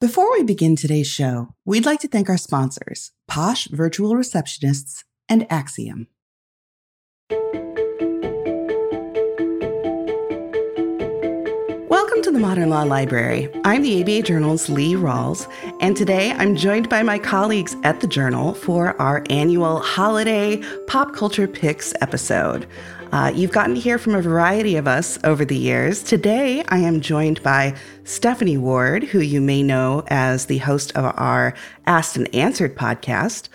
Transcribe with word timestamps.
Before 0.00 0.30
we 0.30 0.44
begin 0.44 0.76
today's 0.76 1.08
show, 1.08 1.56
we'd 1.64 1.84
like 1.84 1.98
to 2.02 2.06
thank 2.06 2.28
our 2.28 2.36
sponsors, 2.36 3.10
Posh 3.26 3.66
Virtual 3.66 4.12
Receptionists 4.12 5.02
and 5.28 5.44
Axiom. 5.50 6.06
Welcome 11.88 12.22
to 12.22 12.30
the 12.30 12.38
Modern 12.38 12.70
Law 12.70 12.84
Library. 12.84 13.50
I'm 13.64 13.82
the 13.82 14.00
ABA 14.00 14.22
Journal's 14.22 14.68
Lee 14.68 14.94
Rawles, 14.94 15.52
and 15.80 15.96
today 15.96 16.30
I'm 16.30 16.54
joined 16.54 16.88
by 16.88 17.02
my 17.02 17.18
colleagues 17.18 17.74
at 17.82 18.00
the 18.00 18.06
Journal 18.06 18.54
for 18.54 18.94
our 19.02 19.24
annual 19.30 19.80
holiday 19.80 20.62
pop 20.86 21.12
culture 21.12 21.48
picks 21.48 21.92
episode. 22.00 22.68
Uh, 23.10 23.32
you've 23.34 23.52
gotten 23.52 23.74
to 23.74 23.80
hear 23.80 23.96
from 23.96 24.14
a 24.14 24.20
variety 24.20 24.76
of 24.76 24.86
us 24.86 25.18
over 25.24 25.42
the 25.42 25.56
years. 25.56 26.02
Today, 26.02 26.62
I 26.68 26.78
am 26.78 27.00
joined 27.00 27.42
by 27.42 27.74
Stephanie 28.04 28.58
Ward, 28.58 29.04
who 29.04 29.20
you 29.20 29.40
may 29.40 29.62
know 29.62 30.04
as 30.08 30.44
the 30.46 30.58
host 30.58 30.92
of 30.94 31.14
our 31.16 31.54
Asked 31.86 32.18
and 32.18 32.34
Answered 32.34 32.76
podcast, 32.76 33.48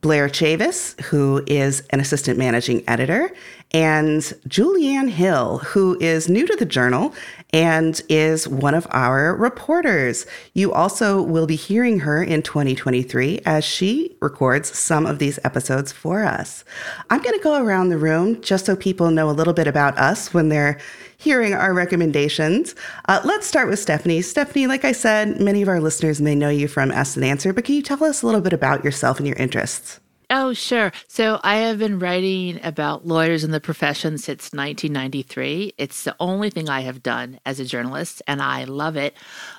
Blair 0.00 0.28
Chavis, 0.28 1.00
who 1.02 1.44
is 1.46 1.84
an 1.90 2.00
assistant 2.00 2.36
managing 2.36 2.82
editor, 2.88 3.30
and 3.70 4.22
Julianne 4.48 5.10
Hill, 5.10 5.58
who 5.58 5.96
is 6.00 6.28
new 6.28 6.44
to 6.44 6.56
the 6.56 6.66
journal 6.66 7.14
and 7.52 8.00
is 8.08 8.48
one 8.48 8.74
of 8.74 8.86
our 8.90 9.34
reporters. 9.34 10.26
You 10.54 10.72
also 10.72 11.22
will 11.22 11.46
be 11.46 11.56
hearing 11.56 12.00
her 12.00 12.22
in 12.22 12.42
2023 12.42 13.40
as 13.46 13.64
she 13.64 14.16
records 14.20 14.76
some 14.76 15.06
of 15.06 15.18
these 15.18 15.38
episodes 15.44 15.92
for 15.92 16.24
us. 16.24 16.64
I'm 17.10 17.22
going 17.22 17.36
to 17.36 17.42
go 17.42 17.62
around 17.62 17.88
the 17.88 17.98
room 17.98 18.40
just 18.42 18.66
so 18.66 18.76
people 18.76 19.10
know 19.10 19.30
a 19.30 19.32
little 19.32 19.54
bit 19.54 19.66
about 19.66 19.96
us 19.98 20.34
when 20.34 20.48
they're 20.48 20.78
hearing 21.18 21.54
our 21.54 21.72
recommendations. 21.72 22.74
Uh, 23.06 23.20
let's 23.24 23.46
start 23.46 23.68
with 23.68 23.78
Stephanie. 23.78 24.22
Stephanie, 24.22 24.66
like 24.66 24.84
I 24.84 24.92
said, 24.92 25.40
many 25.40 25.62
of 25.62 25.68
our 25.68 25.80
listeners 25.80 26.20
may 26.20 26.34
know 26.34 26.50
you 26.50 26.68
from 26.68 26.90
Ask 26.90 27.16
and 27.16 27.24
Answer, 27.24 27.52
but 27.52 27.64
can 27.64 27.74
you 27.74 27.82
tell 27.82 28.02
us 28.04 28.22
a 28.22 28.26
little 28.26 28.40
bit 28.40 28.52
about 28.52 28.84
yourself 28.84 29.18
and 29.18 29.26
your 29.26 29.36
interests? 29.36 30.00
Oh, 30.28 30.52
sure. 30.52 30.92
So 31.06 31.38
I 31.44 31.56
have 31.56 31.78
been 31.78 32.00
writing 32.00 32.58
about 32.64 33.06
lawyers 33.06 33.44
in 33.44 33.52
the 33.52 33.60
profession 33.60 34.18
since 34.18 34.52
1993. 34.52 35.74
It's 35.78 36.02
the 36.02 36.16
only 36.18 36.50
thing 36.50 36.68
I 36.68 36.80
have 36.80 37.02
done 37.02 37.38
as 37.46 37.60
a 37.60 37.64
journalist, 37.64 38.22
and 38.26 38.42
I 38.42 38.64
love 38.64 38.96
it. 38.96 39.14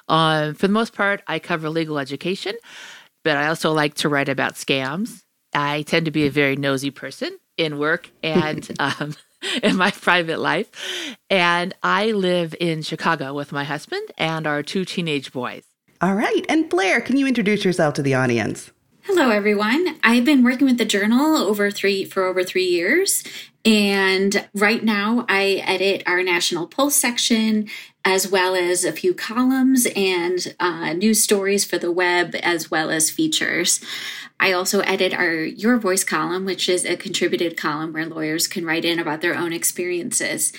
Um, 0.10 0.56
for 0.56 0.68
the 0.68 0.74
most 0.74 0.94
part, 0.94 1.24
I 1.26 1.40
cover 1.40 1.70
legal 1.70 2.00
education, 2.00 2.54
but 3.24 3.38
I 3.38 3.48
also 3.48 3.72
like 3.72 3.94
to 3.96 4.10
write 4.10 4.28
about 4.28 4.56
scams. 4.56 5.24
I 5.54 5.84
tend 5.84 6.06
to 6.06 6.12
be 6.12 6.28
a 6.28 6.32
very 6.32 6.58
nosy 6.58 6.92
person 6.92 7.38
in 7.56 7.80
work 7.80 8.12
and 8.22 8.70
um, 8.80 9.16
in 9.64 9.78
my 9.78 9.92
private 9.92 10.40
life. 10.40 11.16
And 11.30 11.74
I 11.82 12.12
live 12.12 12.54
in 12.60 12.82
Chicago 12.82 13.34
with 13.34 13.54
my 13.54 13.64
husband 13.64 14.06
and 14.18 14.46
our 14.46 14.64
two 14.64 14.84
teenage 14.84 15.32
boys. 15.32 15.64
All 16.02 16.14
right. 16.14 16.46
And 16.50 16.70
Blair, 16.70 17.00
can 17.00 17.16
you 17.16 17.26
introduce 17.26 17.64
yourself 17.64 17.94
to 17.96 18.02
the 18.02 18.14
audience? 18.16 18.72
Hello, 19.10 19.30
everyone. 19.30 19.96
I've 20.04 20.26
been 20.26 20.44
working 20.44 20.68
with 20.68 20.78
the 20.78 20.84
journal 20.84 21.38
over 21.38 21.72
three 21.72 22.04
for 22.04 22.26
over 22.26 22.44
three 22.44 22.66
years, 22.66 23.24
and 23.64 24.50
right 24.54 24.84
now 24.84 25.26
I 25.30 25.64
edit 25.66 26.04
our 26.06 26.22
national 26.22 26.68
pulse 26.68 26.98
section 26.98 27.70
as 28.04 28.30
well 28.30 28.54
as 28.54 28.84
a 28.84 28.92
few 28.92 29.14
columns 29.14 29.88
and 29.96 30.54
uh, 30.60 30.92
news 30.92 31.24
stories 31.24 31.64
for 31.64 31.78
the 31.78 31.90
web 31.90 32.36
as 32.44 32.70
well 32.70 32.92
as 32.92 33.10
features. 33.10 33.80
I 34.42 34.52
also 34.52 34.82
edit 34.82 35.14
our 35.14 35.36
Your 35.36 35.78
Voice 35.78 36.04
column, 36.04 36.44
which 36.44 36.68
is 36.68 36.84
a 36.84 36.98
contributed 36.98 37.56
column 37.56 37.94
where 37.94 38.06
lawyers 38.06 38.46
can 38.46 38.66
write 38.66 38.84
in 38.84 39.00
about 39.00 39.22
their 39.22 39.36
own 39.36 39.54
experiences. 39.54 40.52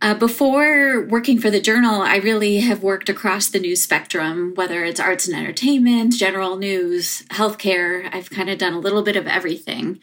Uh, 0.00 0.14
before 0.14 1.04
working 1.06 1.40
for 1.40 1.50
the 1.50 1.60
journal, 1.60 2.02
I 2.02 2.16
really 2.16 2.60
have 2.60 2.84
worked 2.84 3.08
across 3.08 3.48
the 3.48 3.58
news 3.58 3.82
spectrum, 3.82 4.52
whether 4.54 4.84
it's 4.84 5.00
arts 5.00 5.26
and 5.26 5.36
entertainment, 5.36 6.14
general 6.14 6.56
news, 6.56 7.24
healthcare. 7.30 8.08
I've 8.14 8.30
kind 8.30 8.48
of 8.48 8.58
done 8.58 8.74
a 8.74 8.78
little 8.78 9.02
bit 9.02 9.16
of 9.16 9.26
everything. 9.26 9.98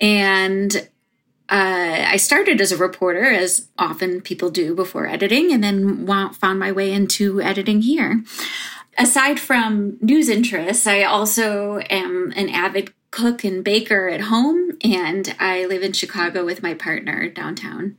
And 0.00 0.88
uh, 1.48 2.06
I 2.08 2.16
started 2.16 2.60
as 2.60 2.72
a 2.72 2.76
reporter, 2.76 3.24
as 3.24 3.68
often 3.78 4.20
people 4.20 4.50
do 4.50 4.74
before 4.74 5.06
editing, 5.06 5.52
and 5.52 5.62
then 5.62 6.06
found 6.32 6.58
my 6.58 6.72
way 6.72 6.92
into 6.92 7.40
editing 7.40 7.82
here. 7.82 8.24
Aside 8.98 9.38
from 9.38 9.96
news 10.00 10.28
interests, 10.28 10.86
I 10.86 11.04
also 11.04 11.78
am 11.88 12.32
an 12.34 12.48
avid 12.48 12.92
cook 13.12 13.44
and 13.44 13.62
baker 13.62 14.08
at 14.08 14.22
home, 14.22 14.76
and 14.82 15.34
I 15.38 15.66
live 15.66 15.82
in 15.82 15.92
Chicago 15.92 16.44
with 16.44 16.62
my 16.62 16.74
partner 16.74 17.28
downtown. 17.28 17.96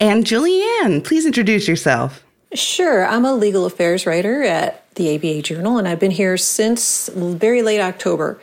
And 0.00 0.24
Julianne, 0.24 1.04
please 1.04 1.26
introduce 1.26 1.68
yourself. 1.68 2.24
Sure. 2.54 3.06
I'm 3.06 3.26
a 3.26 3.34
legal 3.34 3.66
affairs 3.66 4.06
writer 4.06 4.42
at 4.42 4.92
the 4.94 5.14
ABA 5.14 5.42
Journal, 5.42 5.76
and 5.76 5.86
I've 5.86 6.00
been 6.00 6.10
here 6.10 6.38
since 6.38 7.10
very 7.14 7.60
late 7.60 7.80
October. 7.80 8.40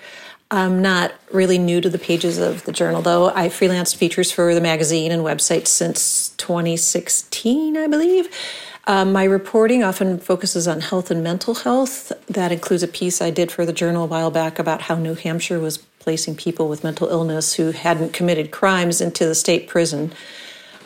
I'm 0.52 0.84
not 0.84 1.14
really 1.34 1.58
new 1.58 1.82
to 1.82 1.90
the 1.90 1.98
pages 1.98 2.38
of 2.38 2.64
the 2.66 2.72
journal, 2.72 3.02
though. 3.02 3.30
I 3.30 3.50
freelanced 3.50 3.96
features 3.96 4.32
for 4.32 4.54
the 4.54 4.62
magazine 4.62 5.12
and 5.12 5.24
website 5.24 5.66
since 5.66 6.30
2016, 6.38 7.76
I 7.76 7.88
believe. 7.88 8.30
Um, 8.86 9.12
my 9.12 9.26
reporting 9.26 9.84
often 9.84 10.20
focuses 10.20 10.68
on 10.68 10.80
health 10.80 11.12
and 11.12 11.22
mental 11.22 11.56
health. 11.56 12.14
That 12.28 12.52
includes 12.54 12.84
a 12.84 12.88
piece 12.88 13.20
I 13.20 13.32
did 13.32 13.52
for 13.52 13.66
the 13.66 13.74
journal 13.74 14.04
a 14.04 14.08
while 14.08 14.32
back 14.32 14.60
about 14.60 14.84
how 14.84 14.96
New 14.96 15.16
Hampshire 15.16 15.60
was 15.60 15.80
placing 16.00 16.36
people 16.36 16.70
with 16.70 16.86
mental 16.86 17.10
illness 17.10 17.56
who 17.56 17.72
hadn't 17.72 18.14
committed 18.14 18.52
crimes 18.52 19.02
into 19.02 19.26
the 19.26 19.36
state 19.36 19.68
prison. 19.68 20.14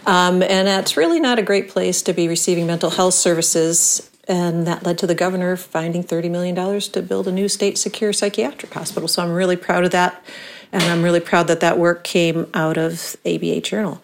Um, 0.05 0.41
and 0.41 0.67
that's 0.67 0.97
really 0.97 1.19
not 1.19 1.39
a 1.39 1.43
great 1.43 1.69
place 1.69 2.01
to 2.03 2.13
be 2.13 2.27
receiving 2.27 2.67
mental 2.67 2.89
health 2.89 3.13
services. 3.13 4.09
And 4.27 4.65
that 4.67 4.83
led 4.83 4.97
to 4.99 5.07
the 5.07 5.15
governor 5.15 5.55
finding 5.57 6.03
$30 6.03 6.31
million 6.31 6.55
to 6.79 7.01
build 7.01 7.27
a 7.27 7.31
new 7.31 7.47
state 7.47 7.77
secure 7.77 8.13
psychiatric 8.13 8.73
hospital. 8.73 9.07
So 9.07 9.23
I'm 9.23 9.31
really 9.31 9.55
proud 9.55 9.83
of 9.83 9.91
that. 9.91 10.23
And 10.71 10.83
I'm 10.83 11.03
really 11.03 11.19
proud 11.19 11.47
that 11.47 11.59
that 11.59 11.77
work 11.77 12.03
came 12.03 12.47
out 12.53 12.77
of 12.77 13.17
ABA 13.25 13.61
Journal. 13.61 14.01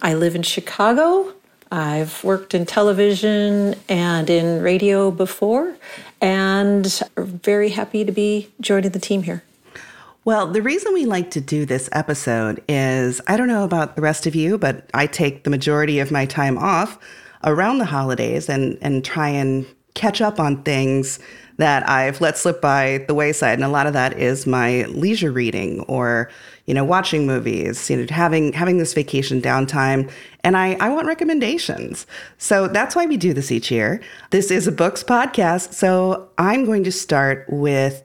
I 0.00 0.14
live 0.14 0.34
in 0.34 0.42
Chicago. 0.42 1.32
I've 1.70 2.22
worked 2.22 2.52
in 2.52 2.66
television 2.66 3.76
and 3.88 4.28
in 4.28 4.60
radio 4.60 5.10
before, 5.10 5.74
and 6.20 6.86
very 7.16 7.70
happy 7.70 8.04
to 8.04 8.12
be 8.12 8.50
joining 8.60 8.90
the 8.90 8.98
team 8.98 9.22
here. 9.22 9.42
Well, 10.24 10.46
the 10.46 10.62
reason 10.62 10.94
we 10.94 11.04
like 11.04 11.32
to 11.32 11.40
do 11.40 11.66
this 11.66 11.88
episode 11.90 12.62
is 12.68 13.20
I 13.26 13.36
don't 13.36 13.48
know 13.48 13.64
about 13.64 13.96
the 13.96 14.02
rest 14.02 14.24
of 14.24 14.36
you, 14.36 14.56
but 14.56 14.88
I 14.94 15.08
take 15.08 15.42
the 15.42 15.50
majority 15.50 15.98
of 15.98 16.12
my 16.12 16.26
time 16.26 16.56
off 16.58 16.96
around 17.42 17.78
the 17.78 17.86
holidays 17.86 18.48
and, 18.48 18.78
and 18.80 19.04
try 19.04 19.28
and 19.28 19.66
catch 19.94 20.20
up 20.20 20.38
on 20.38 20.62
things 20.62 21.18
that 21.56 21.88
I've 21.88 22.20
let 22.20 22.38
slip 22.38 22.60
by 22.60 23.04
the 23.08 23.14
wayside. 23.14 23.54
And 23.54 23.64
a 23.64 23.68
lot 23.68 23.88
of 23.88 23.94
that 23.94 24.16
is 24.16 24.46
my 24.46 24.84
leisure 24.84 25.32
reading 25.32 25.80
or, 25.80 26.30
you 26.66 26.72
know, 26.72 26.84
watching 26.84 27.26
movies, 27.26 27.90
you 27.90 27.96
know, 27.96 28.06
having 28.08 28.52
having 28.52 28.78
this 28.78 28.94
vacation 28.94 29.42
downtime. 29.42 30.08
And 30.44 30.56
I, 30.56 30.74
I 30.74 30.88
want 30.88 31.08
recommendations. 31.08 32.06
So 32.38 32.68
that's 32.68 32.94
why 32.94 33.06
we 33.06 33.16
do 33.16 33.34
this 33.34 33.50
each 33.50 33.72
year. 33.72 34.00
This 34.30 34.52
is 34.52 34.68
a 34.68 34.72
books 34.72 35.02
podcast. 35.02 35.74
So 35.74 36.30
I'm 36.38 36.64
going 36.64 36.84
to 36.84 36.92
start 36.92 37.44
with 37.48 38.04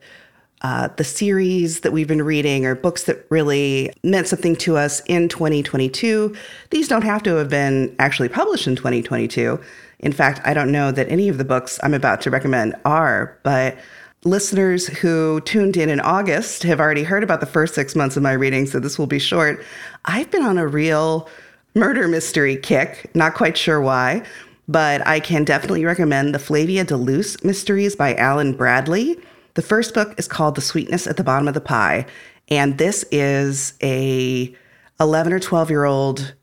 uh, 0.61 0.89
the 0.97 1.03
series 1.03 1.81
that 1.81 1.91
we've 1.91 2.07
been 2.07 2.23
reading 2.23 2.65
or 2.65 2.73
books 2.73 3.03
that 3.03 3.25
really 3.29 3.93
meant 4.03 4.27
something 4.27 4.55
to 4.55 4.75
us 4.75 5.01
in 5.05 5.29
2022. 5.29 6.35
These 6.71 6.87
don't 6.87 7.03
have 7.03 7.21
to 7.23 7.35
have 7.35 7.49
been 7.49 7.95
actually 7.99 8.29
published 8.29 8.67
in 8.67 8.75
2022. 8.75 9.59
In 9.99 10.11
fact, 10.11 10.41
I 10.45 10.53
don't 10.53 10.71
know 10.71 10.91
that 10.91 11.09
any 11.09 11.29
of 11.29 11.37
the 11.37 11.45
books 11.45 11.79
I'm 11.83 11.93
about 11.93 12.21
to 12.21 12.31
recommend 12.31 12.75
are, 12.85 13.37
but 13.43 13.77
listeners 14.23 14.87
who 14.87 15.41
tuned 15.41 15.77
in 15.77 15.89
in 15.89 15.99
August 15.99 16.63
have 16.63 16.79
already 16.79 17.03
heard 17.03 17.23
about 17.23 17.39
the 17.39 17.45
first 17.45 17.75
six 17.75 17.95
months 17.95 18.17
of 18.17 18.23
my 18.23 18.33
reading, 18.33 18.65
so 18.65 18.79
this 18.79 18.97
will 18.97 19.07
be 19.07 19.19
short. 19.19 19.63
I've 20.05 20.29
been 20.31 20.43
on 20.43 20.57
a 20.57 20.67
real 20.67 21.29
murder 21.75 22.07
mystery 22.07 22.57
kick, 22.57 23.11
not 23.13 23.35
quite 23.35 23.57
sure 23.57 23.79
why, 23.79 24.23
but 24.67 25.05
I 25.07 25.19
can 25.19 25.43
definitely 25.43 25.85
recommend 25.85 26.33
the 26.33 26.39
Flavia 26.39 26.83
de 26.83 26.97
Luce 26.97 27.43
mysteries 27.43 27.95
by 27.95 28.15
Alan 28.15 28.53
Bradley. 28.53 29.17
The 29.57 29.63
first 29.63 29.95
book 29.95 30.13
is 30.19 30.27
called 30.27 30.53
The 30.53 30.61
Sweetness 30.61 31.07
at 31.07 31.17
the 31.17 31.23
Bottom 31.23 31.47
of 31.47 31.55
the 31.55 31.61
Pie, 31.61 32.05
and 32.47 32.77
this 32.77 33.03
is 33.11 33.73
a 33.81 34.55
11 34.99 35.33
or 35.33 35.39
12 35.39 35.71
year 35.71 35.83
old 35.83 36.35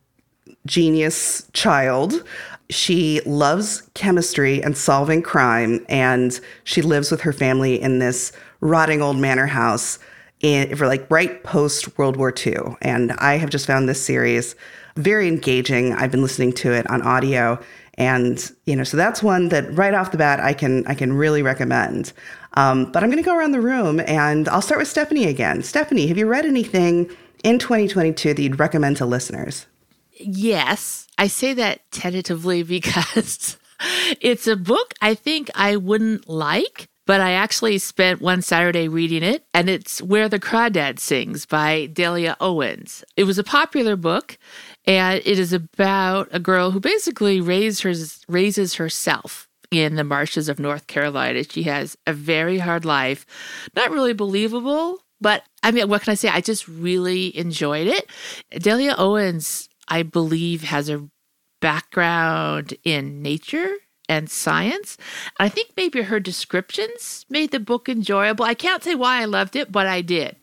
genius 0.67 1.49
child. 1.53 2.25
She 2.71 3.21
loves 3.25 3.89
chemistry 3.95 4.61
and 4.65 4.77
solving 4.77 5.23
crime, 5.23 5.87
and 5.89 6.41
she 6.65 6.83
lives 6.83 7.13
with 7.13 7.21
her 7.21 7.33
family 7.33 7.81
in 7.81 8.01
this 8.01 8.33
rotting 8.61 9.01
old 9.01 9.19
manor 9.19 9.47
house 9.47 10.01
in, 10.45 10.77
for 10.77 10.87
like 10.87 11.11
right 11.11 11.43
post 11.43 11.97
World 11.97 12.17
War 12.17 12.33
II. 12.47 12.77
And 12.83 13.13
I 13.13 13.39
have 13.39 13.49
just 13.49 13.67
found 13.67 13.89
this 13.89 14.05
series 14.05 14.55
very 14.97 15.27
engaging. 15.27 15.95
I've 15.95 16.11
been 16.11 16.23
listening 16.23 16.53
to 16.53 16.73
it 16.73 16.89
on 16.91 17.01
audio, 17.03 17.59
and 17.95 18.53
you 18.67 18.77
know, 18.77 18.85
so 18.85 18.97
that's 18.97 19.23
one 19.23 19.49
that 19.49 19.73
right 19.75 19.95
off 19.95 20.11
the 20.13 20.19
bat 20.19 20.41
I 20.41 20.53
can 20.53 20.87
I 20.87 20.95
can 20.95 21.15
really 21.15 21.43
recommend. 21.43 22.13
Um, 22.57 22.93
but 22.93 23.03
I'm 23.03 23.11
going 23.11 23.23
to 23.23 23.29
go 23.29 23.37
around 23.37 23.53
the 23.53 23.61
room 23.61 24.01
and 24.07 24.49
I'll 24.49 24.63
start 24.63 24.79
with 24.79 24.87
Stephanie 24.87 25.27
again. 25.27 25.63
Stephanie, 25.63 26.07
have 26.07 26.17
you 26.17 26.29
read 26.29 26.45
anything 26.45 27.11
in 27.43 27.59
2022 27.59 28.35
that 28.35 28.41
you'd 28.41 28.61
recommend 28.61 28.99
to 28.99 29.07
listeners? 29.07 29.67
Yes. 30.13 31.09
I 31.19 31.27
say 31.27 31.53
that 31.55 31.91
tentatively 31.91 32.63
because 32.77 33.57
it's 34.21 34.47
a 34.47 34.57
book 34.57 34.95
I 35.01 35.15
think 35.15 35.51
I 35.57 35.77
wouldn't 35.77 36.29
like, 36.29 36.89
but 37.07 37.21
I 37.21 37.33
actually 37.33 37.79
spent 37.79 38.21
one 38.21 38.43
Saturday 38.43 38.89
reading 38.89 39.23
it, 39.23 39.45
and 39.53 39.69
it's 39.69 40.01
Where 40.01 40.29
the 40.29 40.41
Crawdad 40.41 40.99
Sings 40.99 41.47
by 41.47 41.87
Delia 41.87 42.37
Owens. 42.41 43.05
It 43.17 43.25
was 43.25 43.39
a 43.39 43.45
popular 43.45 43.97
book, 43.97 44.39
and 44.87 45.21
it 45.25 45.39
is 45.39 45.53
about 45.53 46.29
a 46.33 46.39
girl 46.39 46.71
who 46.71 46.81
basically 46.81 47.41
raises, 47.41 48.25
raises 48.29 48.75
herself 48.75 49.49
in 49.71 49.97
the 49.97 50.05
marshes 50.05 50.49
of 50.49 50.59
North 50.59 50.87
Carolina. 50.87 51.45
She 51.45 51.65
has 51.65 51.97
a 52.07 52.13
very 52.13 52.59
hard 52.59 52.85
life, 52.85 53.27
not 53.75 53.91
really 53.91 54.13
believable, 54.13 54.99
but 55.21 55.43
I 55.63 55.71
mean, 55.71 55.89
what 55.89 56.03
can 56.03 56.13
I 56.13 56.15
say? 56.15 56.29
I 56.29 56.41
just 56.41 56.69
really 56.69 57.37
enjoyed 57.37 57.87
it. 57.87 58.09
Delia 58.51 58.95
Owens, 58.97 59.69
I 59.89 60.03
believe, 60.03 60.63
has 60.65 60.89
a 60.89 61.09
background 61.61 62.75
in 62.85 63.23
nature 63.23 63.75
and 64.09 64.31
science. 64.31 64.97
I 65.39 65.49
think 65.49 65.71
maybe 65.77 66.03
her 66.03 66.21
descriptions 66.21 67.25
made 67.29 67.51
the 67.51 67.61
book 67.61 67.89
enjoyable. 67.89 68.45
I 68.45 68.55
can't 68.55 68.83
say 68.83 68.95
why 68.95 69.23
I 69.23 69.25
loved 69.25 69.57
it, 69.57 69.73
but 69.73 69.87
I 69.87 70.01
did. 70.01 70.37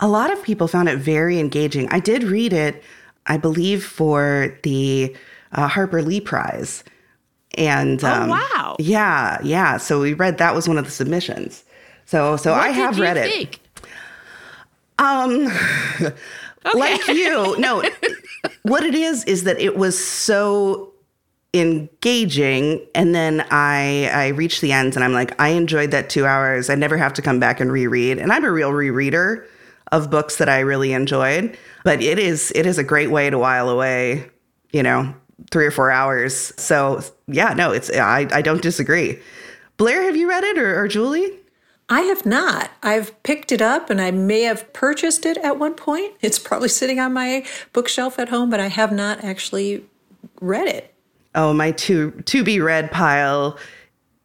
A 0.00 0.08
lot 0.08 0.32
of 0.32 0.42
people 0.42 0.68
found 0.68 0.88
it 0.88 0.98
very 0.98 1.38
engaging. 1.38 1.88
I 1.90 2.00
did 2.00 2.24
read 2.24 2.52
it, 2.52 2.82
I 3.26 3.36
believe, 3.36 3.84
for 3.84 4.58
the 4.62 5.14
uh, 5.52 5.68
Harper 5.68 6.02
Lee 6.02 6.20
Prize. 6.20 6.84
And 7.56 8.02
oh, 8.02 8.08
um, 8.08 8.30
oh, 8.30 8.32
wow. 8.32 8.76
Yeah, 8.78 9.38
yeah. 9.42 9.76
So 9.76 10.00
we 10.00 10.14
read 10.14 10.38
that 10.38 10.54
was 10.54 10.68
one 10.68 10.78
of 10.78 10.84
the 10.84 10.90
submissions. 10.90 11.64
So 12.06 12.36
so 12.36 12.52
what 12.52 12.60
I 12.60 12.68
have 12.68 12.98
read 12.98 13.16
think? 13.16 13.54
it. 13.54 13.88
Um 14.98 15.48
like 16.74 17.06
you. 17.08 17.58
No. 17.58 17.82
what 18.62 18.82
it 18.84 18.94
is 18.94 19.24
is 19.24 19.44
that 19.44 19.58
it 19.60 19.76
was 19.76 20.02
so 20.02 20.93
engaging 21.54 22.84
and 22.96 23.14
then 23.14 23.46
i 23.50 24.10
i 24.12 24.28
reach 24.28 24.60
the 24.60 24.72
end 24.72 24.96
and 24.96 25.04
i'm 25.04 25.12
like 25.12 25.40
i 25.40 25.50
enjoyed 25.50 25.92
that 25.92 26.10
two 26.10 26.26
hours. 26.26 26.68
I 26.68 26.74
never 26.74 26.96
have 26.96 27.14
to 27.14 27.22
come 27.22 27.38
back 27.38 27.60
and 27.60 27.70
reread. 27.70 28.18
And 28.18 28.32
i'm 28.32 28.44
a 28.44 28.50
real 28.50 28.72
rereader 28.72 29.46
of 29.92 30.10
books 30.10 30.36
that 30.36 30.48
i 30.48 30.58
really 30.58 30.92
enjoyed 30.92 31.56
but 31.84 32.02
it 32.02 32.18
is 32.18 32.52
it 32.56 32.66
is 32.66 32.76
a 32.76 32.82
great 32.84 33.10
way 33.10 33.30
to 33.30 33.38
while 33.38 33.68
away 33.68 34.28
you 34.72 34.82
know 34.82 35.14
three 35.50 35.66
or 35.66 35.70
four 35.70 35.90
hours. 35.90 36.52
So 36.56 37.02
yeah 37.28 37.54
no 37.54 37.70
it's 37.70 37.90
i 37.90 38.26
i 38.32 38.42
don't 38.42 38.62
disagree. 38.62 39.20
Blair 39.76 40.02
have 40.02 40.16
you 40.16 40.28
read 40.28 40.42
it 40.42 40.58
or, 40.58 40.80
or 40.80 40.88
julie? 40.88 41.38
I 41.88 42.00
have 42.00 42.24
not. 42.24 42.70
I've 42.82 43.22
picked 43.22 43.52
it 43.52 43.60
up 43.60 43.90
and 43.90 44.00
I 44.00 44.10
may 44.10 44.42
have 44.42 44.72
purchased 44.72 45.26
it 45.26 45.36
at 45.38 45.58
one 45.58 45.74
point. 45.74 46.14
It's 46.22 46.38
probably 46.38 46.68
sitting 46.68 46.98
on 46.98 47.12
my 47.12 47.46
bookshelf 47.72 48.18
at 48.18 48.30
home, 48.30 48.48
but 48.48 48.58
I 48.58 48.68
have 48.68 48.90
not 48.90 49.22
actually 49.22 49.84
read 50.40 50.66
it 50.66 50.93
oh, 51.34 51.52
my 51.52 51.72
to 51.72 52.10
to 52.10 52.44
be 52.44 52.60
read 52.60 52.90
pile. 52.90 53.58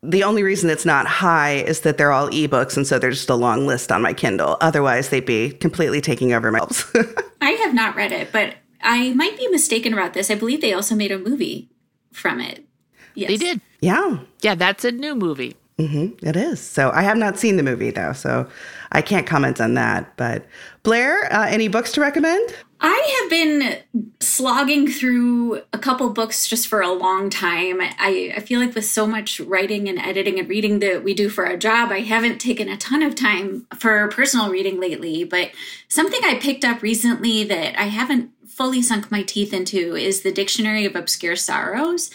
The 0.02 0.24
only 0.24 0.44
reason 0.44 0.70
it's 0.70 0.86
not 0.86 1.08
high 1.08 1.56
is 1.56 1.82
that 1.82 1.98
they're 1.98 2.14
all 2.14 2.30
ebooks, 2.30 2.78
and 2.78 2.88
so 2.88 3.00
there's 3.00 3.18
just 3.18 3.30
a 3.30 3.36
long 3.36 3.68
list 3.68 3.92
on 3.92 4.02
my 4.02 4.14
Kindle. 4.14 4.58
Otherwise, 4.62 5.10
they'd 5.10 5.26
be 5.26 5.52
completely 5.52 6.00
taking 6.00 6.32
over 6.32 6.52
my. 6.52 6.60
House. 6.60 6.86
I 7.42 7.52
have 7.52 7.74
not 7.74 7.96
read 7.96 8.14
it, 8.14 8.32
but 8.32 8.56
I 8.82 9.14
might 9.14 9.38
be 9.38 9.48
mistaken 9.50 9.92
about 9.92 10.14
this. 10.14 10.32
I 10.32 10.36
believe 10.36 10.62
they 10.62 10.74
also 10.74 10.96
made 10.96 11.12
a 11.12 11.20
movie 11.20 11.70
from 12.14 12.40
it. 12.40 12.66
Yes. 13.14 13.30
They 13.30 13.38
did. 13.38 13.62
Yeah. 13.82 14.20
Yeah, 14.42 14.56
that's 14.56 14.86
a 14.86 14.92
new 14.92 15.16
movie. 15.16 15.56
Mm-hmm, 15.80 16.28
it 16.28 16.36
is. 16.36 16.60
So 16.60 16.92
I 16.92 17.04
have 17.04 17.16
not 17.16 17.40
seen 17.40 17.56
the 17.56 17.64
movie 17.64 17.90
though, 17.90 18.12
so 18.12 18.50
I 18.92 19.02
can't 19.02 19.26
comment 19.26 19.62
on 19.62 19.76
that. 19.76 20.18
But 20.18 20.46
Blair, 20.84 21.32
uh, 21.34 21.48
any 21.48 21.70
books 21.70 21.94
to 21.94 22.02
recommend? 22.02 22.54
I 22.82 23.20
have 23.22 23.30
been 23.30 23.78
slogging 24.20 24.90
through 24.90 25.62
a 25.72 25.78
couple 25.78 26.10
books 26.10 26.48
just 26.48 26.68
for 26.68 26.82
a 26.82 26.92
long 26.92 27.30
time. 27.30 27.80
I, 27.80 28.34
I 28.36 28.40
feel 28.42 28.60
like 28.60 28.76
with 28.76 28.86
so 28.86 29.08
much 29.08 29.40
writing 29.40 29.88
and 29.88 30.00
editing 30.00 30.38
and 30.38 30.50
reading 30.50 30.80
that 30.80 31.04
we 31.04 31.14
do 31.14 31.30
for 31.30 31.46
our 31.46 31.58
job, 31.58 31.92
I 31.92 32.00
haven't 32.02 32.40
taken 32.40 32.68
a 32.68 32.78
ton 32.78 33.02
of 33.02 33.16
time 33.16 33.66
for 33.78 34.10
personal 34.10 34.50
reading 34.50 34.82
lately. 34.82 35.24
But 35.24 35.52
something 35.88 36.20
I 36.24 36.40
picked 36.40 36.66
up 36.66 36.82
recently 36.82 37.46
that 37.46 37.80
I 37.80 37.86
haven't 37.86 38.32
fully 38.48 38.82
sunk 38.82 39.10
my 39.10 39.24
teeth 39.24 39.54
into 39.54 39.96
is 39.96 40.22
the 40.22 40.32
Dictionary 40.32 40.84
of 40.84 40.96
Obscure 40.96 41.38
Sorrows. 41.38 42.10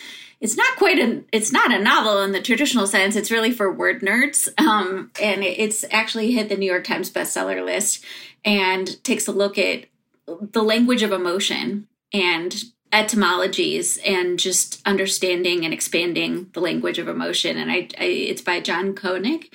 It's 0.44 0.58
not 0.58 0.76
quite 0.76 0.98
a 0.98 1.22
it's 1.32 1.52
not 1.52 1.72
a 1.72 1.82
novel 1.82 2.20
in 2.20 2.32
the 2.32 2.42
traditional 2.42 2.86
sense. 2.86 3.16
It's 3.16 3.30
really 3.30 3.50
for 3.50 3.72
word 3.72 4.02
nerds, 4.02 4.46
um, 4.60 5.10
and 5.18 5.42
it's 5.42 5.86
actually 5.90 6.32
hit 6.32 6.50
the 6.50 6.56
New 6.58 6.70
York 6.70 6.84
Times 6.84 7.10
bestseller 7.10 7.64
list 7.64 8.04
and 8.44 9.02
takes 9.04 9.26
a 9.26 9.32
look 9.32 9.56
at 9.56 9.86
the 10.26 10.62
language 10.62 11.02
of 11.02 11.12
emotion 11.12 11.88
and 12.12 12.62
etymologies 12.92 13.98
and 14.04 14.38
just 14.38 14.82
understanding 14.86 15.64
and 15.64 15.72
expanding 15.72 16.50
the 16.52 16.60
language 16.60 16.98
of 16.98 17.08
emotion. 17.08 17.56
And 17.56 17.72
I, 17.72 17.88
I 17.98 18.04
it's 18.04 18.42
by 18.42 18.60
John 18.60 18.94
Koenig. 18.94 19.50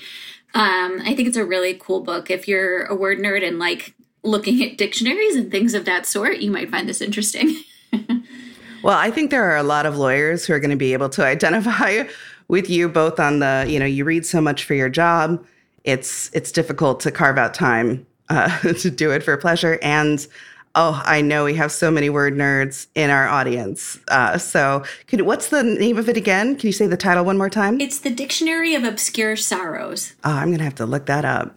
Um, 0.55 1.01
I 1.05 1.13
think 1.13 1.27
it's 1.27 1.37
a 1.37 1.45
really 1.45 1.75
cool 1.75 2.01
book. 2.01 2.31
If 2.31 2.47
you're 2.47 2.85
a 2.85 2.95
word 2.95 3.19
nerd 3.19 3.47
and 3.47 3.59
like 3.59 3.93
looking 4.23 4.63
at 4.63 4.79
dictionaries 4.79 5.35
and 5.35 5.51
things 5.51 5.75
of 5.75 5.85
that 5.85 6.07
sort, 6.07 6.39
you 6.39 6.49
might 6.49 6.71
find 6.71 6.89
this 6.89 6.99
interesting. 6.99 7.57
well, 8.83 8.97
I 8.97 9.11
think 9.11 9.31
there 9.31 9.43
are 9.43 9.57
a 9.57 9.63
lot 9.63 9.85
of 9.85 9.97
lawyers 9.97 10.45
who 10.45 10.53
are 10.53 10.59
going 10.59 10.69
to 10.71 10.75
be 10.75 10.93
able 10.93 11.09
to 11.09 11.25
identify 11.35 12.03
with 12.47 12.69
you 12.69 12.89
both 12.89 13.19
on 13.19 13.39
the, 13.39 13.65
you 13.67 13.79
know, 13.79 13.85
you 13.85 14.05
read 14.05 14.25
so 14.25 14.41
much 14.41 14.63
for 14.63 14.73
your 14.73 14.89
job. 14.89 15.45
It's 15.83 16.29
it's 16.33 16.51
difficult 16.51 16.99
to 17.01 17.11
carve 17.11 17.37
out 17.37 17.53
time 17.53 18.05
uh, 18.29 18.57
to 18.73 18.89
do 18.91 19.11
it 19.11 19.23
for 19.23 19.35
pleasure 19.37 19.79
and 19.81 20.27
Oh, 20.75 21.01
I 21.03 21.21
know 21.21 21.45
we 21.45 21.55
have 21.55 21.71
so 21.71 21.89
many 21.89 22.09
word 22.09 22.35
nerds 22.35 22.87
in 22.93 23.09
our 23.09 23.27
audience. 23.27 23.99
Uh, 24.07 24.37
so, 24.37 24.83
could, 25.07 25.21
what's 25.21 25.49
the 25.49 25.63
name 25.63 25.97
of 25.97 26.07
it 26.07 26.15
again? 26.15 26.55
Can 26.55 26.67
you 26.67 26.73
say 26.73 26.85
the 26.85 26.95
title 26.95 27.25
one 27.25 27.39
more 27.39 27.49
time? 27.49 27.81
It's 27.81 27.99
the 27.99 28.11
Dictionary 28.11 28.75
of 28.75 28.83
Obscure 28.83 29.35
Sorrows. 29.35 30.13
Oh, 30.23 30.31
I'm 30.31 30.49
going 30.49 30.59
to 30.59 30.63
have 30.63 30.75
to 30.75 30.85
look 30.85 31.07
that 31.07 31.25
up. 31.25 31.55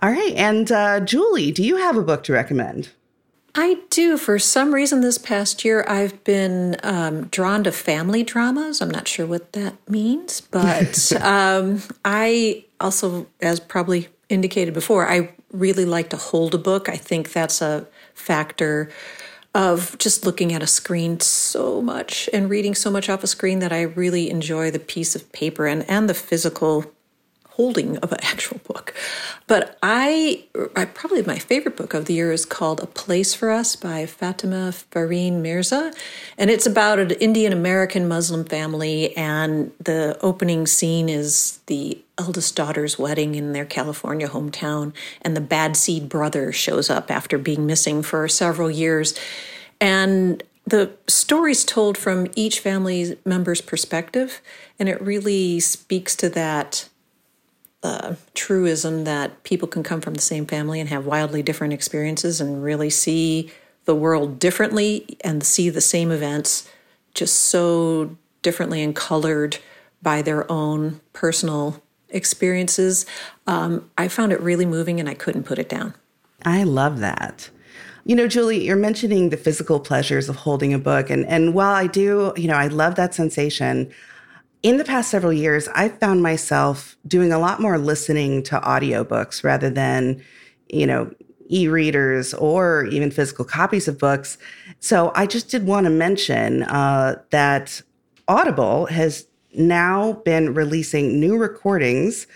All 0.00 0.10
right. 0.10 0.32
And 0.36 0.70
uh, 0.70 1.00
Julie, 1.00 1.50
do 1.50 1.62
you 1.62 1.76
have 1.76 1.96
a 1.96 2.02
book 2.02 2.22
to 2.24 2.32
recommend? 2.32 2.90
I 3.54 3.78
do. 3.90 4.16
For 4.16 4.38
some 4.38 4.72
reason, 4.72 5.00
this 5.00 5.18
past 5.18 5.64
year, 5.64 5.84
I've 5.88 6.22
been 6.24 6.76
um, 6.82 7.26
drawn 7.26 7.64
to 7.64 7.72
family 7.72 8.22
dramas. 8.22 8.80
I'm 8.80 8.90
not 8.90 9.08
sure 9.08 9.26
what 9.26 9.52
that 9.52 9.74
means, 9.88 10.40
but 10.40 11.12
um, 11.22 11.82
I 12.04 12.64
also, 12.80 13.26
as 13.40 13.60
probably 13.60 14.08
indicated 14.28 14.74
before, 14.74 15.08
I 15.08 15.32
really 15.52 15.84
like 15.84 16.10
to 16.10 16.16
hold 16.16 16.54
a 16.54 16.58
book. 16.58 16.88
I 16.88 16.96
think 16.96 17.32
that's 17.32 17.60
a 17.60 17.86
factor 18.14 18.90
of 19.52 19.98
just 19.98 20.24
looking 20.24 20.52
at 20.52 20.62
a 20.62 20.66
screen 20.66 21.18
so 21.18 21.82
much 21.82 22.30
and 22.32 22.48
reading 22.48 22.74
so 22.74 22.90
much 22.90 23.08
off 23.08 23.24
a 23.24 23.26
screen 23.26 23.58
that 23.58 23.72
I 23.72 23.82
really 23.82 24.30
enjoy 24.30 24.70
the 24.70 24.78
piece 24.78 25.16
of 25.16 25.32
paper 25.32 25.66
and, 25.66 25.88
and 25.90 26.08
the 26.08 26.14
physical 26.14 26.84
holding 27.60 27.98
of 27.98 28.10
an 28.10 28.18
actual 28.22 28.58
book. 28.64 28.94
But 29.46 29.76
I, 29.82 30.44
I 30.74 30.86
probably 30.86 31.20
my 31.24 31.38
favorite 31.38 31.76
book 31.76 31.92
of 31.92 32.06
the 32.06 32.14
year 32.14 32.32
is 32.32 32.46
called 32.46 32.80
A 32.80 32.86
Place 32.86 33.34
for 33.34 33.50
Us 33.50 33.76
by 33.76 34.06
Fatima 34.06 34.72
Farheen 34.90 35.42
Mirza. 35.42 35.92
And 36.38 36.48
it's 36.48 36.64
about 36.64 36.98
an 36.98 37.10
Indian 37.10 37.52
American 37.52 38.08
Muslim 38.08 38.46
family. 38.46 39.14
And 39.14 39.72
the 39.78 40.18
opening 40.22 40.66
scene 40.66 41.10
is 41.10 41.60
the 41.66 41.98
eldest 42.16 42.56
daughter's 42.56 42.98
wedding 42.98 43.34
in 43.34 43.52
their 43.52 43.66
California 43.66 44.28
hometown. 44.28 44.94
And 45.20 45.36
the 45.36 45.42
bad 45.42 45.76
seed 45.76 46.08
brother 46.08 46.52
shows 46.52 46.88
up 46.88 47.10
after 47.10 47.36
being 47.36 47.66
missing 47.66 48.02
for 48.02 48.26
several 48.26 48.70
years. 48.70 49.12
And 49.82 50.42
the 50.66 50.92
story's 51.06 51.66
told 51.66 51.98
from 51.98 52.26
each 52.34 52.60
family 52.60 53.18
member's 53.26 53.60
perspective. 53.60 54.40
And 54.78 54.88
it 54.88 54.98
really 55.02 55.60
speaks 55.60 56.16
to 56.16 56.30
that 56.30 56.88
uh, 57.82 58.14
truism 58.34 59.04
that 59.04 59.42
people 59.42 59.66
can 59.66 59.82
come 59.82 60.00
from 60.00 60.14
the 60.14 60.20
same 60.20 60.46
family 60.46 60.80
and 60.80 60.88
have 60.88 61.06
wildly 61.06 61.42
different 61.42 61.72
experiences 61.72 62.40
and 62.40 62.62
really 62.62 62.90
see 62.90 63.50
the 63.86 63.94
world 63.94 64.38
differently 64.38 65.16
and 65.22 65.42
see 65.42 65.70
the 65.70 65.80
same 65.80 66.10
events 66.10 66.68
just 67.14 67.34
so 67.34 68.16
differently 68.42 68.82
and 68.82 68.94
colored 68.94 69.58
by 70.02 70.22
their 70.22 70.50
own 70.50 71.00
personal 71.12 71.82
experiences. 72.10 73.06
Um, 73.46 73.90
I 73.96 74.08
found 74.08 74.32
it 74.32 74.40
really 74.40 74.66
moving 74.66 75.00
and 75.00 75.08
I 75.08 75.14
couldn't 75.14 75.44
put 75.44 75.58
it 75.58 75.68
down. 75.68 75.94
I 76.44 76.64
love 76.64 77.00
that. 77.00 77.50
You 78.04 78.16
know, 78.16 78.26
Julie, 78.26 78.64
you're 78.64 78.76
mentioning 78.76 79.28
the 79.28 79.36
physical 79.36 79.78
pleasures 79.78 80.28
of 80.28 80.36
holding 80.36 80.72
a 80.72 80.78
book. 80.78 81.10
And, 81.10 81.26
and 81.26 81.54
while 81.54 81.74
I 81.74 81.86
do, 81.86 82.32
you 82.36 82.48
know, 82.48 82.54
I 82.54 82.66
love 82.66 82.94
that 82.94 83.14
sensation, 83.14 83.92
in 84.62 84.76
the 84.76 84.84
past 84.84 85.10
several 85.10 85.32
years, 85.32 85.68
I've 85.74 85.98
found 85.98 86.22
myself 86.22 86.96
doing 87.06 87.32
a 87.32 87.38
lot 87.38 87.60
more 87.60 87.78
listening 87.78 88.42
to 88.44 88.60
audiobooks 88.60 89.42
rather 89.42 89.70
than, 89.70 90.22
you 90.68 90.86
know, 90.86 91.10
e 91.48 91.66
readers 91.66 92.34
or 92.34 92.84
even 92.86 93.10
physical 93.10 93.44
copies 93.44 93.88
of 93.88 93.98
books. 93.98 94.38
So 94.78 95.12
I 95.14 95.26
just 95.26 95.50
did 95.50 95.66
want 95.66 95.84
to 95.84 95.90
mention 95.90 96.62
uh, 96.64 97.20
that 97.30 97.82
Audible 98.28 98.86
has 98.86 99.26
now 99.54 100.12
been 100.24 100.54
releasing 100.54 101.18
new 101.18 101.36
recordings 101.36 102.26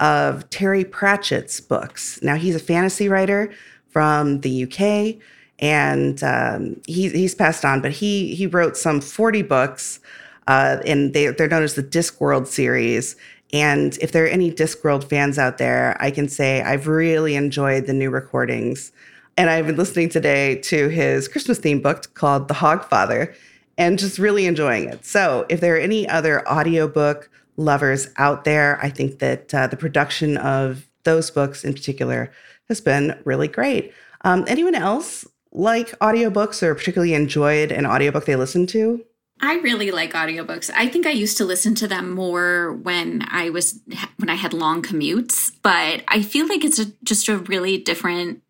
of 0.00 0.48
Terry 0.50 0.84
Pratchett's 0.84 1.60
books. 1.60 2.20
Now, 2.22 2.34
he's 2.34 2.56
a 2.56 2.60
fantasy 2.60 3.08
writer 3.08 3.52
from 3.90 4.40
the 4.40 4.64
UK 4.64 5.22
and 5.60 6.20
um, 6.24 6.80
he, 6.86 7.08
he's 7.10 7.34
passed 7.34 7.64
on, 7.64 7.80
but 7.80 7.92
he, 7.92 8.34
he 8.34 8.46
wrote 8.48 8.76
some 8.76 9.00
40 9.00 9.42
books 9.42 10.00
uh, 10.46 10.78
and 10.86 11.14
they, 11.14 11.28
they're 11.28 11.48
known 11.48 11.62
as 11.62 11.74
the 11.74 11.82
Discworld 11.82 12.46
series. 12.46 13.16
And 13.52 13.96
if 13.98 14.12
there 14.12 14.24
are 14.24 14.28
any 14.28 14.50
Discworld 14.50 15.04
fans 15.04 15.38
out 15.38 15.58
there, 15.58 15.96
I 16.00 16.10
can 16.10 16.28
say 16.28 16.62
I've 16.62 16.88
really 16.88 17.34
enjoyed 17.36 17.86
the 17.86 17.92
new 17.92 18.10
recordings. 18.10 18.92
And 19.36 19.50
I've 19.50 19.66
been 19.66 19.76
listening 19.76 20.08
today 20.08 20.56
to 20.56 20.88
his 20.88 21.28
Christmas 21.28 21.58
theme 21.58 21.80
book 21.80 22.12
called 22.14 22.48
The 22.48 22.54
Hogfather 22.54 23.34
and 23.76 23.98
just 23.98 24.18
really 24.18 24.46
enjoying 24.46 24.88
it. 24.88 25.04
So 25.04 25.46
if 25.48 25.60
there 25.60 25.74
are 25.76 25.80
any 25.80 26.08
other 26.08 26.46
audiobook 26.48 27.30
lovers 27.56 28.08
out 28.16 28.44
there, 28.44 28.78
I 28.82 28.90
think 28.90 29.18
that 29.18 29.54
uh, 29.54 29.66
the 29.66 29.76
production 29.76 30.36
of 30.36 30.88
those 31.04 31.30
books 31.30 31.64
in 31.64 31.72
particular 31.72 32.32
has 32.68 32.80
been 32.80 33.20
really 33.24 33.48
great. 33.48 33.92
Um, 34.22 34.44
anyone 34.46 34.74
else 34.74 35.26
like 35.52 35.96
audiobooks 35.98 36.62
or 36.62 36.74
particularly 36.74 37.14
enjoyed 37.14 37.70
an 37.70 37.86
audiobook 37.86 38.24
they 38.24 38.36
listened 38.36 38.68
to? 38.70 39.04
I 39.44 39.56
really 39.56 39.90
like 39.90 40.12
audiobooks. 40.12 40.70
I 40.74 40.88
think 40.88 41.06
I 41.06 41.10
used 41.10 41.36
to 41.38 41.44
listen 41.44 41.74
to 41.76 41.88
them 41.88 42.10
more 42.10 42.72
when 42.72 43.26
I 43.30 43.50
was 43.50 43.80
when 44.18 44.30
I 44.30 44.34
had 44.34 44.52
long 44.52 44.82
commutes, 44.82 45.52
but 45.62 46.02
I 46.08 46.22
feel 46.22 46.48
like 46.48 46.64
it's 46.64 46.78
a, 46.78 46.86
just 47.02 47.28
a 47.28 47.38
really 47.38 47.78
different 47.78 48.42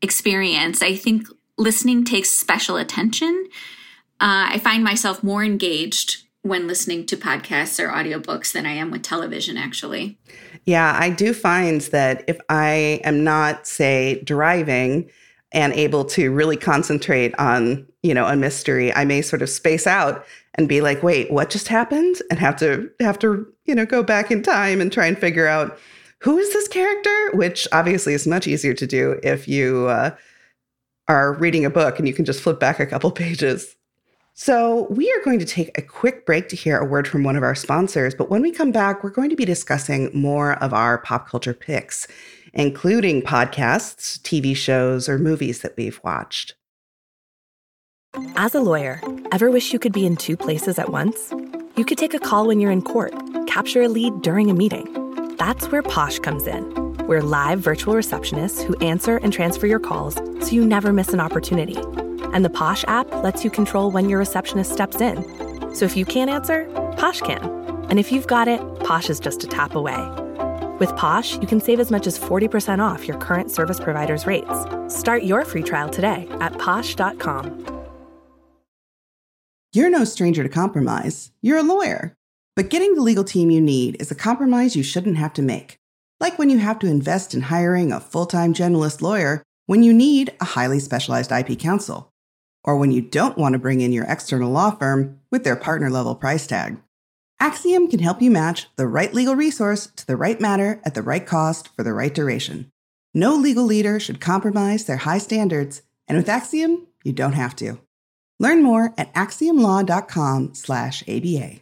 experience. 0.00 0.82
I 0.82 0.96
think 0.96 1.28
listening 1.56 2.04
takes 2.04 2.30
special 2.30 2.76
attention. 2.76 3.48
Uh, 4.20 4.50
I 4.50 4.58
find 4.58 4.84
myself 4.84 5.22
more 5.22 5.44
engaged 5.44 6.24
when 6.42 6.66
listening 6.66 7.06
to 7.06 7.16
podcasts 7.16 7.82
or 7.82 7.88
audiobooks 7.88 8.52
than 8.52 8.66
I 8.66 8.72
am 8.72 8.90
with 8.90 9.02
television, 9.02 9.56
actually. 9.56 10.18
Yeah, 10.64 10.96
I 10.98 11.10
do 11.10 11.32
find 11.32 11.80
that 11.82 12.24
if 12.26 12.38
I 12.48 13.00
am 13.04 13.24
not, 13.24 13.66
say, 13.66 14.22
driving 14.22 15.10
and 15.52 15.72
able 15.72 16.04
to 16.06 16.30
really 16.30 16.56
concentrate 16.56 17.34
on, 17.38 17.86
you 18.02 18.14
know, 18.14 18.26
a 18.26 18.36
mystery, 18.36 18.92
I 18.94 19.04
may 19.04 19.22
sort 19.22 19.42
of 19.42 19.48
space 19.48 19.86
out 19.86 20.24
and 20.54 20.68
be 20.68 20.80
like, 20.80 21.02
wait, 21.02 21.30
what 21.30 21.50
just 21.50 21.68
happened? 21.68 22.16
And 22.30 22.38
have 22.38 22.56
to 22.56 22.90
have 23.00 23.18
to, 23.20 23.46
you 23.64 23.74
know, 23.74 23.86
go 23.86 24.02
back 24.02 24.30
in 24.30 24.42
time 24.42 24.80
and 24.80 24.92
try 24.92 25.06
and 25.06 25.18
figure 25.18 25.46
out 25.46 25.78
who 26.18 26.38
is 26.38 26.52
this 26.52 26.68
character, 26.68 27.30
which 27.34 27.66
obviously 27.72 28.14
is 28.14 28.26
much 28.26 28.46
easier 28.46 28.74
to 28.74 28.86
do 28.86 29.18
if 29.22 29.48
you 29.48 29.86
uh, 29.88 30.14
are 31.08 31.34
reading 31.34 31.64
a 31.64 31.70
book 31.70 31.98
and 31.98 32.06
you 32.06 32.14
can 32.14 32.24
just 32.24 32.40
flip 32.40 32.60
back 32.60 32.80
a 32.80 32.86
couple 32.86 33.10
pages. 33.12 33.76
So, 34.34 34.86
we 34.88 35.12
are 35.12 35.22
going 35.24 35.38
to 35.40 35.44
take 35.44 35.76
a 35.76 35.82
quick 35.82 36.24
break 36.24 36.48
to 36.48 36.56
hear 36.56 36.78
a 36.78 36.86
word 36.86 37.06
from 37.06 37.22
one 37.22 37.36
of 37.36 37.42
our 37.42 37.54
sponsors. 37.54 38.14
But 38.14 38.30
when 38.30 38.40
we 38.40 38.50
come 38.50 38.72
back, 38.72 39.04
we're 39.04 39.10
going 39.10 39.28
to 39.28 39.36
be 39.36 39.44
discussing 39.44 40.10
more 40.14 40.54
of 40.62 40.72
our 40.72 40.96
pop 40.98 41.28
culture 41.28 41.52
picks, 41.52 42.08
including 42.54 43.20
podcasts, 43.20 44.18
TV 44.22 44.56
shows, 44.56 45.06
or 45.06 45.18
movies 45.18 45.60
that 45.60 45.74
we've 45.76 46.00
watched. 46.02 46.54
As 48.36 48.54
a 48.54 48.60
lawyer, 48.60 49.00
ever 49.30 49.50
wish 49.50 49.72
you 49.72 49.78
could 49.78 49.92
be 49.92 50.04
in 50.04 50.16
two 50.16 50.36
places 50.36 50.78
at 50.78 50.90
once? 50.90 51.32
You 51.76 51.84
could 51.84 51.96
take 51.96 52.12
a 52.12 52.18
call 52.18 52.46
when 52.46 52.60
you're 52.60 52.70
in 52.70 52.82
court, 52.82 53.14
capture 53.46 53.82
a 53.82 53.88
lead 53.88 54.20
during 54.20 54.50
a 54.50 54.54
meeting. 54.54 55.36
That's 55.38 55.68
where 55.68 55.82
Posh 55.82 56.18
comes 56.18 56.46
in. 56.46 56.96
We're 57.06 57.22
live 57.22 57.60
virtual 57.60 57.94
receptionists 57.94 58.62
who 58.64 58.76
answer 58.84 59.16
and 59.16 59.32
transfer 59.32 59.66
your 59.66 59.80
calls 59.80 60.16
so 60.40 60.48
you 60.50 60.64
never 60.66 60.92
miss 60.92 61.14
an 61.14 61.20
opportunity. 61.20 61.78
And 62.34 62.44
the 62.44 62.50
Posh 62.50 62.84
app 62.86 63.10
lets 63.22 63.44
you 63.44 63.50
control 63.50 63.90
when 63.90 64.10
your 64.10 64.18
receptionist 64.18 64.72
steps 64.72 65.00
in. 65.00 65.24
So 65.74 65.86
if 65.86 65.96
you 65.96 66.04
can't 66.04 66.30
answer, 66.30 66.66
Posh 66.98 67.20
can. 67.20 67.42
And 67.88 67.98
if 67.98 68.12
you've 68.12 68.26
got 68.26 68.46
it, 68.46 68.60
Posh 68.80 69.08
is 69.08 69.20
just 69.20 69.42
a 69.42 69.46
tap 69.46 69.74
away. 69.74 70.00
With 70.78 70.94
Posh, 70.96 71.36
you 71.38 71.46
can 71.46 71.60
save 71.60 71.80
as 71.80 71.90
much 71.90 72.06
as 72.06 72.18
40% 72.18 72.78
off 72.80 73.08
your 73.08 73.18
current 73.18 73.50
service 73.50 73.80
provider's 73.80 74.26
rates. 74.26 74.66
Start 74.88 75.22
your 75.22 75.44
free 75.44 75.62
trial 75.62 75.88
today 75.88 76.28
at 76.40 76.58
posh.com. 76.58 77.71
You're 79.74 79.88
no 79.88 80.04
stranger 80.04 80.42
to 80.42 80.50
compromise. 80.50 81.30
You're 81.40 81.56
a 81.56 81.62
lawyer. 81.62 82.14
But 82.56 82.68
getting 82.68 82.94
the 82.94 83.00
legal 83.00 83.24
team 83.24 83.50
you 83.50 83.62
need 83.62 83.96
is 84.02 84.10
a 84.10 84.14
compromise 84.14 84.76
you 84.76 84.82
shouldn't 84.82 85.16
have 85.16 85.32
to 85.32 85.40
make. 85.40 85.78
Like 86.20 86.38
when 86.38 86.50
you 86.50 86.58
have 86.58 86.78
to 86.80 86.86
invest 86.86 87.32
in 87.32 87.40
hiring 87.40 87.90
a 87.90 87.98
full 87.98 88.26
time 88.26 88.52
generalist 88.52 89.00
lawyer 89.00 89.42
when 89.64 89.82
you 89.82 89.94
need 89.94 90.34
a 90.42 90.44
highly 90.44 90.78
specialized 90.78 91.32
IP 91.32 91.58
counsel 91.58 92.12
or 92.62 92.76
when 92.76 92.92
you 92.92 93.00
don't 93.00 93.38
want 93.38 93.54
to 93.54 93.58
bring 93.58 93.80
in 93.80 93.92
your 93.92 94.04
external 94.04 94.50
law 94.50 94.72
firm 94.72 95.20
with 95.30 95.42
their 95.42 95.56
partner 95.56 95.88
level 95.88 96.14
price 96.14 96.46
tag. 96.46 96.76
Axiom 97.40 97.88
can 97.88 98.00
help 98.00 98.20
you 98.20 98.30
match 98.30 98.66
the 98.76 98.86
right 98.86 99.14
legal 99.14 99.34
resource 99.34 99.86
to 99.96 100.06
the 100.06 100.18
right 100.18 100.38
matter 100.38 100.82
at 100.84 100.92
the 100.92 101.02
right 101.02 101.24
cost 101.24 101.74
for 101.74 101.82
the 101.82 101.94
right 101.94 102.14
duration. 102.14 102.70
No 103.14 103.34
legal 103.34 103.64
leader 103.64 103.98
should 103.98 104.20
compromise 104.20 104.84
their 104.84 104.98
high 104.98 105.18
standards, 105.18 105.80
and 106.06 106.18
with 106.18 106.28
Axiom, 106.28 106.88
you 107.04 107.14
don't 107.14 107.32
have 107.32 107.56
to. 107.56 107.80
Learn 108.42 108.62
more 108.62 108.92
at 108.98 109.14
axiomlaw.com/aba. 109.14 111.60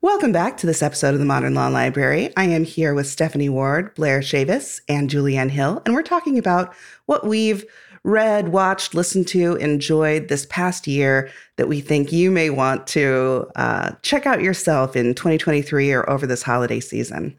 Welcome 0.00 0.32
back 0.32 0.56
to 0.56 0.66
this 0.66 0.82
episode 0.82 1.14
of 1.14 1.20
the 1.20 1.24
Modern 1.24 1.54
Law 1.54 1.68
Library. 1.68 2.32
I 2.36 2.46
am 2.46 2.64
here 2.64 2.92
with 2.92 3.06
Stephanie 3.06 3.48
Ward, 3.48 3.94
Blair 3.94 4.18
Chavis, 4.18 4.80
and 4.88 5.08
Julianne 5.08 5.50
Hill, 5.50 5.80
and 5.86 5.94
we're 5.94 6.02
talking 6.02 6.38
about 6.38 6.74
what 7.06 7.24
we've 7.24 7.64
read, 8.02 8.48
watched, 8.48 8.96
listened 8.96 9.28
to, 9.28 9.54
enjoyed 9.56 10.26
this 10.26 10.44
past 10.46 10.88
year 10.88 11.30
that 11.56 11.68
we 11.68 11.80
think 11.80 12.10
you 12.10 12.32
may 12.32 12.50
want 12.50 12.88
to 12.88 13.48
uh, 13.54 13.92
check 14.02 14.26
out 14.26 14.42
yourself 14.42 14.96
in 14.96 15.14
2023 15.14 15.92
or 15.92 16.10
over 16.10 16.26
this 16.26 16.42
holiday 16.42 16.80
season. 16.80 17.38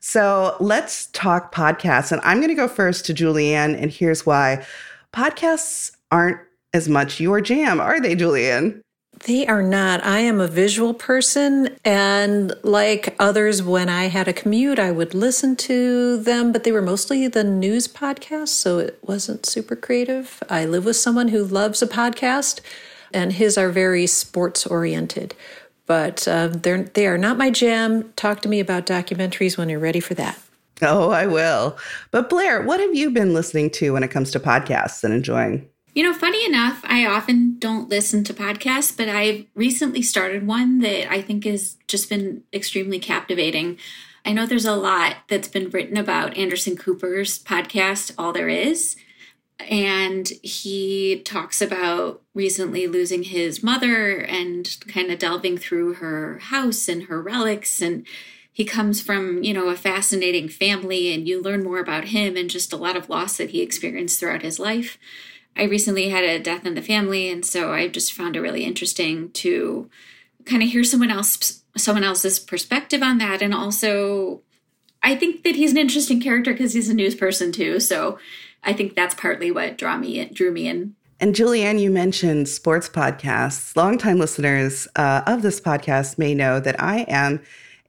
So 0.00 0.58
let's 0.60 1.06
talk 1.06 1.54
podcasts. 1.54 2.12
And 2.12 2.20
I'm 2.22 2.36
going 2.36 2.48
to 2.48 2.54
go 2.54 2.68
first 2.68 3.06
to 3.06 3.14
Julianne, 3.14 3.80
and 3.80 3.90
here's 3.90 4.26
why. 4.26 4.62
Podcasts 5.14 5.92
aren't 6.10 6.38
as 6.74 6.88
much 6.88 7.20
your 7.20 7.40
jam, 7.40 7.80
are 7.80 8.00
they, 8.00 8.14
Julian? 8.14 8.82
They 9.26 9.46
are 9.46 9.62
not. 9.62 10.04
I 10.04 10.18
am 10.18 10.40
a 10.40 10.48
visual 10.48 10.92
person, 10.92 11.76
and 11.84 12.52
like 12.64 13.14
others, 13.18 13.62
when 13.62 13.88
I 13.88 14.08
had 14.08 14.26
a 14.26 14.32
commute, 14.32 14.80
I 14.80 14.90
would 14.90 15.14
listen 15.14 15.54
to 15.56 16.18
them, 16.18 16.52
but 16.52 16.64
they 16.64 16.72
were 16.72 16.82
mostly 16.82 17.26
the 17.28 17.44
news 17.44 17.86
podcasts, 17.86 18.48
so 18.48 18.80
it 18.80 18.98
wasn't 19.02 19.46
super 19.46 19.76
creative. 19.76 20.42
I 20.50 20.66
live 20.66 20.84
with 20.84 20.96
someone 20.96 21.28
who 21.28 21.44
loves 21.44 21.80
a 21.80 21.86
podcast, 21.86 22.60
and 23.14 23.32
his 23.32 23.56
are 23.56 23.70
very 23.70 24.06
sports 24.08 24.66
oriented. 24.66 25.34
But 25.86 26.26
uh, 26.26 26.48
they're 26.48 26.82
they 26.82 27.06
are 27.06 27.18
not 27.18 27.38
my 27.38 27.50
jam. 27.50 28.12
Talk 28.16 28.42
to 28.42 28.48
me 28.48 28.58
about 28.58 28.84
documentaries 28.84 29.56
when 29.56 29.68
you're 29.68 29.78
ready 29.78 30.00
for 30.00 30.14
that. 30.14 30.38
Oh, 30.82 31.10
I 31.10 31.26
will. 31.28 31.78
But 32.10 32.28
Blair, 32.28 32.62
what 32.62 32.80
have 32.80 32.94
you 32.94 33.10
been 33.10 33.32
listening 33.32 33.70
to 33.70 33.92
when 33.92 34.02
it 34.02 34.10
comes 34.10 34.32
to 34.32 34.40
podcasts 34.40 35.04
and 35.04 35.14
enjoying? 35.14 35.68
You 35.94 36.02
know, 36.02 36.12
funny 36.12 36.44
enough, 36.44 36.80
I 36.82 37.06
often 37.06 37.56
don't 37.60 37.88
listen 37.88 38.24
to 38.24 38.34
podcasts, 38.34 38.96
but 38.96 39.08
I've 39.08 39.46
recently 39.54 40.02
started 40.02 40.44
one 40.44 40.80
that 40.80 41.08
I 41.08 41.22
think 41.22 41.44
has 41.44 41.76
just 41.86 42.08
been 42.08 42.42
extremely 42.52 42.98
captivating. 42.98 43.78
I 44.24 44.32
know 44.32 44.44
there's 44.44 44.64
a 44.64 44.74
lot 44.74 45.18
that's 45.28 45.46
been 45.46 45.70
written 45.70 45.96
about 45.96 46.36
Anderson 46.36 46.76
Cooper's 46.76 47.38
podcast, 47.38 48.10
All 48.18 48.32
There 48.32 48.48
Is. 48.48 48.96
And 49.60 50.28
he 50.42 51.22
talks 51.24 51.62
about 51.62 52.22
recently 52.34 52.88
losing 52.88 53.22
his 53.22 53.62
mother 53.62 54.16
and 54.18 54.76
kind 54.88 55.12
of 55.12 55.20
delving 55.20 55.58
through 55.58 55.94
her 55.94 56.38
house 56.40 56.88
and 56.88 57.04
her 57.04 57.22
relics. 57.22 57.80
And 57.80 58.04
he 58.50 58.64
comes 58.64 59.00
from, 59.00 59.44
you 59.44 59.54
know, 59.54 59.68
a 59.68 59.76
fascinating 59.76 60.48
family, 60.48 61.14
and 61.14 61.28
you 61.28 61.40
learn 61.40 61.62
more 61.62 61.78
about 61.78 62.06
him 62.06 62.36
and 62.36 62.50
just 62.50 62.72
a 62.72 62.76
lot 62.76 62.96
of 62.96 63.08
loss 63.08 63.36
that 63.36 63.50
he 63.50 63.62
experienced 63.62 64.18
throughout 64.18 64.42
his 64.42 64.58
life. 64.58 64.98
I 65.56 65.64
recently 65.64 66.08
had 66.08 66.24
a 66.24 66.40
death 66.40 66.66
in 66.66 66.74
the 66.74 66.82
family, 66.82 67.30
and 67.30 67.44
so 67.44 67.72
I 67.72 67.88
just 67.88 68.12
found 68.12 68.36
it 68.36 68.40
really 68.40 68.64
interesting 68.64 69.30
to 69.32 69.88
kind 70.44 70.62
of 70.62 70.68
hear 70.68 70.84
someone 70.84 71.10
else 71.10 71.62
someone 71.76 72.04
else's 72.04 72.38
perspective 72.38 73.02
on 73.02 73.18
that, 73.18 73.42
and 73.42 73.54
also 73.54 74.42
I 75.02 75.14
think 75.14 75.44
that 75.44 75.54
he's 75.54 75.72
an 75.72 75.78
interesting 75.78 76.20
character 76.20 76.52
because 76.52 76.72
he's 76.72 76.88
a 76.88 76.94
news 76.94 77.14
person 77.14 77.52
too. 77.52 77.78
So 77.78 78.18
I 78.62 78.72
think 78.72 78.96
that's 78.96 79.14
partly 79.14 79.50
what 79.50 79.76
drew 79.76 79.96
me 79.98 80.24
drew 80.26 80.50
me 80.50 80.66
in. 80.66 80.96
And 81.20 81.34
Julianne, 81.34 81.80
you 81.80 81.90
mentioned 81.90 82.48
sports 82.48 82.88
podcasts. 82.88 83.76
Longtime 83.76 84.18
listeners 84.18 84.88
uh, 84.96 85.22
of 85.26 85.42
this 85.42 85.60
podcast 85.60 86.18
may 86.18 86.34
know 86.34 86.58
that 86.58 86.80
I 86.82 87.02
am 87.02 87.40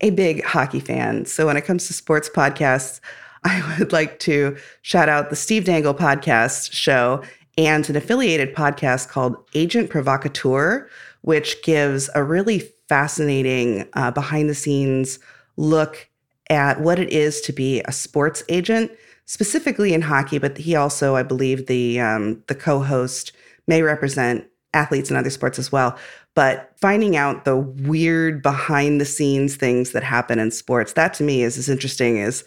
a 0.01 0.11
big 0.11 0.43
hockey 0.43 0.79
fan. 0.79 1.25
So 1.25 1.45
when 1.47 1.57
it 1.57 1.65
comes 1.65 1.87
to 1.87 1.93
sports 1.93 2.29
podcasts, 2.29 2.99
I 3.43 3.77
would 3.77 3.91
like 3.91 4.19
to 4.19 4.57
shout 4.81 5.07
out 5.07 5.29
the 5.29 5.35
Steve 5.35 5.65
Dangle 5.65 5.93
podcast 5.93 6.73
show 6.73 7.23
and 7.57 7.89
an 7.89 7.95
affiliated 7.95 8.53
podcast 8.53 9.09
called 9.09 9.37
Agent 9.53 9.89
Provocateur, 9.89 10.89
which 11.21 11.61
gives 11.63 12.09
a 12.13 12.23
really 12.23 12.59
fascinating 12.89 13.87
uh, 13.93 14.11
behind 14.11 14.49
the 14.49 14.55
scenes 14.55 15.19
look 15.57 16.09
at 16.49 16.81
what 16.81 16.99
it 16.99 17.09
is 17.09 17.41
to 17.41 17.53
be 17.53 17.81
a 17.85 17.91
sports 17.91 18.43
agent, 18.49 18.91
specifically 19.25 19.93
in 19.93 20.01
hockey. 20.01 20.37
But 20.37 20.57
he 20.57 20.75
also, 20.75 21.15
I 21.15 21.23
believe, 21.23 21.67
the 21.67 21.99
um, 21.99 22.43
the 22.47 22.55
co-host 22.55 23.31
may 23.67 23.81
represent 23.81 24.45
athletes 24.73 25.09
in 25.09 25.15
other 25.15 25.29
sports 25.29 25.57
as 25.57 25.71
well. 25.71 25.97
But 26.35 26.73
finding 26.75 27.15
out 27.15 27.45
the 27.45 27.55
weird 27.55 28.43
behind 28.43 28.99
the 28.99 29.05
scenes 29.05 29.55
things 29.55 29.91
that 29.91 30.03
happen 30.03 30.37
in 30.37 30.51
sports, 30.51 30.93
that 30.93 31.13
to 31.15 31.23
me 31.23 31.43
is 31.43 31.57
as 31.57 31.69
interesting 31.69 32.19
as 32.19 32.43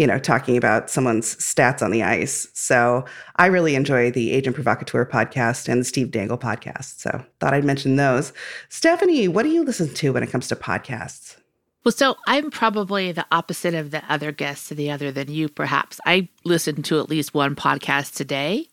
you 0.00 0.06
know, 0.06 0.18
talking 0.18 0.56
about 0.56 0.88
someone's 0.88 1.36
stats 1.36 1.82
on 1.82 1.90
the 1.90 2.02
ice. 2.02 2.48
So 2.54 3.04
I 3.36 3.46
really 3.46 3.74
enjoy 3.74 4.10
the 4.10 4.32
Agent 4.32 4.56
Provocateur 4.56 5.04
podcast 5.04 5.68
and 5.68 5.78
the 5.78 5.84
Steve 5.84 6.10
Dangle 6.10 6.38
podcast. 6.38 6.98
So 6.98 7.22
thought 7.38 7.52
I'd 7.52 7.66
mention 7.66 7.96
those. 7.96 8.32
Stephanie, 8.70 9.28
what 9.28 9.42
do 9.42 9.50
you 9.50 9.62
listen 9.62 9.92
to 9.92 10.14
when 10.14 10.22
it 10.22 10.30
comes 10.30 10.48
to 10.48 10.56
podcasts? 10.56 11.36
Well, 11.84 11.92
so 11.92 12.16
I'm 12.26 12.50
probably 12.50 13.12
the 13.12 13.26
opposite 13.30 13.74
of 13.74 13.90
the 13.90 14.02
other 14.10 14.32
guests 14.32 14.68
to 14.68 14.74
the 14.74 14.90
other 14.90 15.12
than 15.12 15.30
you, 15.30 15.50
perhaps. 15.50 16.00
I 16.06 16.30
listen 16.44 16.82
to 16.84 16.98
at 16.98 17.10
least 17.10 17.34
one 17.34 17.54
podcast 17.54 18.18
a 18.20 18.24
day. 18.24 18.69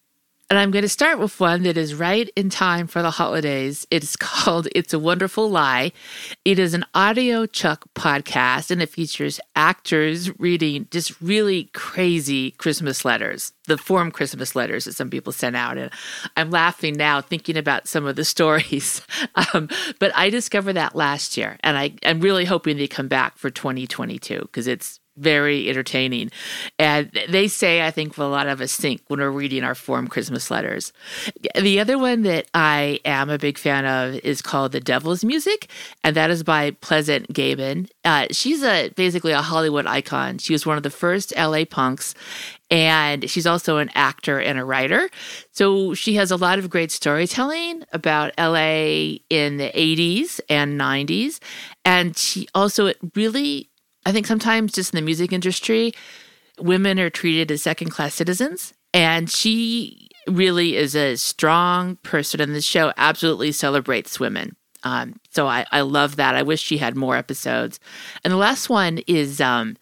And 0.50 0.58
I'm 0.58 0.72
going 0.72 0.84
to 0.84 0.90
start 0.90 1.20
with 1.20 1.42
one 1.42 1.64
that 1.64 1.76
is 1.76 1.94
right 1.94 2.30
in 2.38 2.50
time 2.50 2.88
for 2.88 3.02
the 3.02 3.12
holidays. 3.12 3.86
It's 3.92 4.16
called 4.16 4.70
It's 4.74 4.94
a 4.94 5.00
Wonderful 5.00 5.50
Lie. 5.50 5.92
It 6.46 6.58
is 6.58 6.74
an 6.74 6.86
audiochuck 6.96 7.80
podcast 7.96 8.72
and 8.72 8.82
it 8.82 8.90
features 8.90 9.42
actors 9.58 10.40
reading 10.40 10.88
just 10.90 11.20
really 11.22 11.66
crazy 11.74 12.52
Christmas 12.52 13.04
letters, 13.04 13.52
the 13.66 13.78
form 13.78 14.10
Christmas 14.10 14.56
letters 14.56 14.86
that 14.86 14.94
some 14.94 15.10
people 15.10 15.34
sent 15.34 15.58
out. 15.58 15.78
And 15.78 15.92
I'm 16.38 16.50
laughing 16.50 16.94
now 16.94 17.20
thinking 17.20 17.58
about 17.58 17.90
some 17.90 18.06
of 18.06 18.16
the 18.16 18.26
stories. 18.38 19.02
Um, 19.54 19.68
but 20.00 20.12
I 20.16 20.30
discovered 20.30 20.74
that 20.74 20.96
last 20.96 21.36
year 21.36 21.58
and 21.60 21.78
I, 21.78 21.94
I'm 22.06 22.22
really 22.22 22.46
hoping 22.46 22.78
they 22.78 22.88
come 22.88 23.10
back 23.10 23.38
for 23.38 23.50
2022 23.50 24.40
because 24.40 24.68
it's 24.68 25.02
very 25.18 25.70
entertaining. 25.70 26.32
And 26.80 27.12
they 27.28 27.48
say, 27.48 27.86
I 27.86 27.92
think, 27.92 28.18
a 28.18 28.24
lot 28.24 28.48
of 28.48 28.62
us 28.62 28.76
think 28.76 29.02
when 29.08 29.20
we're 29.20 29.30
reading 29.30 29.64
our 29.64 29.76
form 29.76 30.08
Christmas 30.08 30.50
letters. 30.50 30.94
The 31.60 31.80
other 31.80 31.98
one 31.98 32.24
that 32.24 32.48
I 32.54 33.00
am 33.06 33.30
a 33.30 33.38
big 33.38 33.58
fan 33.58 33.86
of 33.86 34.16
is 34.24 34.42
called 34.42 34.72
The 34.72 34.80
Devil's 34.80 35.24
Music, 35.24 35.70
and 36.04 36.16
that 36.16 36.30
is 36.30 36.44
by 36.44 36.72
Pleasant 36.72 37.34
Gehman. 37.34 37.90
Uh, 38.06 38.28
she's 38.32 38.64
a 38.64 38.90
basically 38.90 39.32
a 39.34 39.42
Hollywood 39.42 39.86
icon. 39.86 40.38
She 40.38 40.54
was 40.54 40.66
one 40.66 40.78
of 40.78 40.84
the 40.84 40.90
first 40.90 41.34
LA 41.36 41.66
punks, 41.66 42.16
and 42.70 43.30
she's 43.30 43.48
also 43.48 43.78
an 43.78 43.90
actor 43.96 44.40
and 44.40 44.60
a 44.60 44.66
writer. 44.66 45.10
So 45.52 45.94
she 45.94 46.16
has 46.16 46.32
a 46.32 46.36
lot 46.36 46.60
of 46.60 46.70
great 46.70 46.92
storytelling 46.92 47.84
about 47.94 48.34
LA 48.38 49.20
in 49.30 49.58
the 49.58 49.72
80s 49.74 50.40
and 50.50 50.80
90s. 50.80 51.40
And 51.86 52.18
she 52.18 52.48
also 52.54 52.88
it 52.88 52.98
really 53.16 53.70
I 54.08 54.14
think 54.14 54.26
sometimes 54.26 54.72
just 54.72 54.94
in 54.94 54.98
the 54.98 55.06
music 55.06 55.34
industry, 55.34 55.92
women 56.62 56.98
are 56.98 57.10
treated 57.10 57.52
as 57.52 57.62
second 57.62 57.90
class 57.90 58.14
citizens. 58.14 58.74
And 58.94 59.30
she 59.30 60.08
really 60.30 60.78
is 60.78 60.96
a 60.96 61.18
strong 61.18 61.98
person, 62.04 62.40
and 62.40 62.56
the 62.56 62.62
show 62.62 62.94
absolutely 62.96 63.52
celebrates 63.52 64.18
women. 64.18 64.56
Um, 64.84 65.20
so 65.32 65.46
I, 65.46 65.66
I 65.74 65.82
love 65.82 66.16
that. 66.16 66.36
I 66.36 66.44
wish 66.44 66.62
she 66.62 66.78
had 66.78 66.96
more 66.96 67.18
episodes. 67.18 67.82
And 68.24 68.32
the 68.32 68.38
last 68.38 68.70
one 68.70 69.00
is 69.08 69.42
um, 69.42 69.76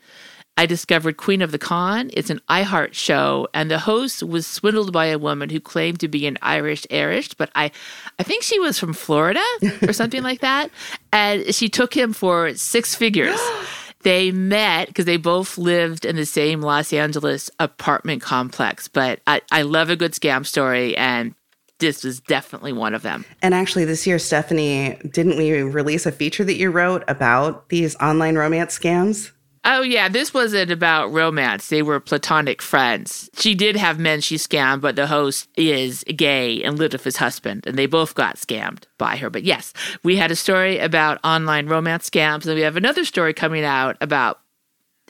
I 0.57 0.65
discovered 0.65 1.17
Queen 1.17 1.43
of 1.43 1.51
the 1.51 1.59
Con. 1.59 2.09
It's 2.13 2.31
an 2.31 2.41
iHeart 2.49 2.93
show, 2.93 3.47
and 3.53 3.69
the 3.69 3.77
host 3.77 4.23
was 4.23 4.47
swindled 4.47 4.91
by 4.91 5.05
a 5.05 5.19
woman 5.19 5.51
who 5.51 5.59
claimed 5.59 5.99
to 5.99 6.07
be 6.07 6.25
an 6.25 6.39
Irish 6.41 6.87
heiress, 6.89 7.35
but 7.35 7.51
I, 7.53 7.69
I 8.17 8.23
think 8.23 8.41
she 8.41 8.57
was 8.57 8.79
from 8.79 8.93
Florida 8.93 9.43
or 9.83 9.93
something 9.93 10.23
like 10.23 10.39
that. 10.39 10.71
And 11.13 11.53
she 11.53 11.69
took 11.69 11.95
him 11.95 12.11
for 12.11 12.55
six 12.55 12.95
figures. 12.95 13.39
they 14.05 14.31
met 14.31 14.87
because 14.87 15.05
they 15.05 15.17
both 15.17 15.57
lived 15.57 16.05
in 16.05 16.15
the 16.15 16.27
same 16.27 16.61
Los 16.61 16.93
Angeles 16.93 17.49
apartment 17.59 18.21
complex. 18.21 18.87
But 18.87 19.19
I, 19.25 19.41
I 19.51 19.63
love 19.63 19.89
a 19.89 19.95
good 19.95 20.13
scam 20.13 20.45
story, 20.45 20.95
and 20.95 21.33
this 21.79 22.03
was 22.03 22.19
definitely 22.21 22.71
one 22.71 22.93
of 22.93 23.01
them. 23.01 23.25
And 23.41 23.55
actually, 23.55 23.83
this 23.83 24.05
year, 24.05 24.19
Stephanie, 24.19 24.99
didn't 25.09 25.37
we 25.37 25.59
release 25.63 26.05
a 26.05 26.11
feature 26.11 26.43
that 26.43 26.55
you 26.55 26.69
wrote 26.69 27.03
about 27.07 27.69
these 27.69 27.95
online 27.95 28.35
romance 28.35 28.77
scams? 28.77 29.31
Oh, 29.67 29.81
yeah, 29.81 30.07
this 30.07 30.31
wasn't 30.31 30.69
about 30.69 31.11
romance. 31.11 31.69
They 31.69 31.81
were 31.81 31.99
platonic 31.99 32.61
friends. 32.61 33.31
She 33.37 33.55
did 33.55 33.75
have 33.75 33.97
men 33.97 34.21
she 34.21 34.35
scammed, 34.35 34.81
but 34.81 34.95
the 34.95 35.07
host 35.07 35.49
is 35.57 36.03
gay 36.15 36.61
and 36.61 36.77
lived 36.77 36.93
with 36.93 37.03
his 37.03 37.17
husband, 37.17 37.65
and 37.65 37.75
they 37.75 37.87
both 37.87 38.13
got 38.13 38.35
scammed 38.35 38.83
by 38.99 39.15
her. 39.17 39.31
But 39.31 39.43
yes, 39.43 39.73
we 40.03 40.17
had 40.17 40.29
a 40.29 40.35
story 40.35 40.77
about 40.77 41.19
online 41.23 41.65
romance 41.65 42.07
scams, 42.07 42.45
and 42.45 42.53
we 42.53 42.61
have 42.61 42.77
another 42.77 43.03
story 43.03 43.33
coming 43.33 43.63
out 43.63 43.97
about 44.01 44.39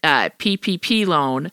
uh, 0.03 0.29
PPP 0.39 1.05
loan 1.05 1.51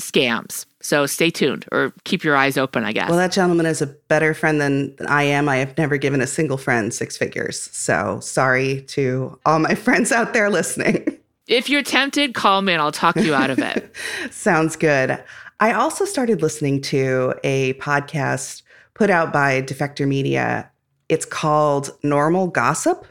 scams. 0.00 0.64
So 0.80 1.04
stay 1.04 1.30
tuned 1.30 1.66
or 1.72 1.92
keep 2.04 2.24
your 2.24 2.36
eyes 2.36 2.56
open, 2.56 2.84
I 2.84 2.92
guess. 2.92 3.08
Well, 3.08 3.18
that 3.18 3.32
gentleman 3.32 3.66
is 3.66 3.82
a 3.82 3.86
better 3.86 4.32
friend 4.32 4.60
than 4.60 4.94
I 5.08 5.24
am. 5.24 5.48
I 5.48 5.56
have 5.56 5.76
never 5.76 5.98
given 5.98 6.20
a 6.22 6.26
single 6.26 6.56
friend 6.56 6.92
six 6.92 7.16
figures. 7.18 7.60
So 7.72 8.18
sorry 8.20 8.82
to 8.88 9.38
all 9.44 9.58
my 9.58 9.74
friends 9.74 10.10
out 10.10 10.32
there 10.32 10.48
listening. 10.48 11.18
If 11.46 11.68
you're 11.68 11.82
tempted, 11.82 12.34
call 12.34 12.62
me 12.62 12.72
and 12.72 12.80
I'll 12.80 12.92
talk 12.92 13.16
you 13.16 13.34
out 13.34 13.50
of 13.50 13.58
it. 13.58 13.94
Sounds 14.30 14.76
good. 14.76 15.22
I 15.60 15.72
also 15.72 16.04
started 16.04 16.40
listening 16.40 16.80
to 16.82 17.34
a 17.44 17.74
podcast 17.74 18.62
put 18.94 19.10
out 19.10 19.32
by 19.32 19.60
Defector 19.60 20.08
Media. 20.08 20.70
It's 21.08 21.26
called 21.26 21.90
Normal 22.02 22.46
Gossip, 22.46 23.06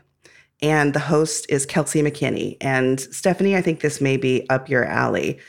and 0.62 0.94
the 0.94 1.00
host 1.00 1.46
is 1.50 1.66
Kelsey 1.66 2.02
McKinney. 2.02 2.58
And 2.60 3.00
Stephanie, 3.00 3.56
I 3.56 3.62
think 3.62 3.82
this 3.82 4.02
may 4.02 4.18
be 4.18 4.50
up 4.50 4.68
your 4.68 4.86
alley. 4.86 5.40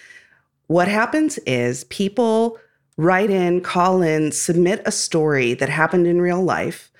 What 0.67 0.89
happens 0.89 1.39
is 1.39 1.85
people 1.85 2.59
write 2.97 3.31
in, 3.31 3.61
call 3.61 4.03
in, 4.03 4.31
submit 4.31 4.83
a 4.85 4.93
story 4.93 5.55
that 5.55 5.69
happened 5.69 6.07
in 6.07 6.21
real 6.21 6.43
life. 6.43 6.93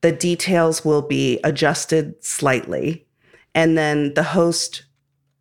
The 0.00 0.12
details 0.12 0.84
will 0.84 1.02
be 1.02 1.38
adjusted 1.44 2.22
slightly. 2.24 3.06
And 3.54 3.76
then 3.76 4.14
the 4.14 4.22
host 4.22 4.84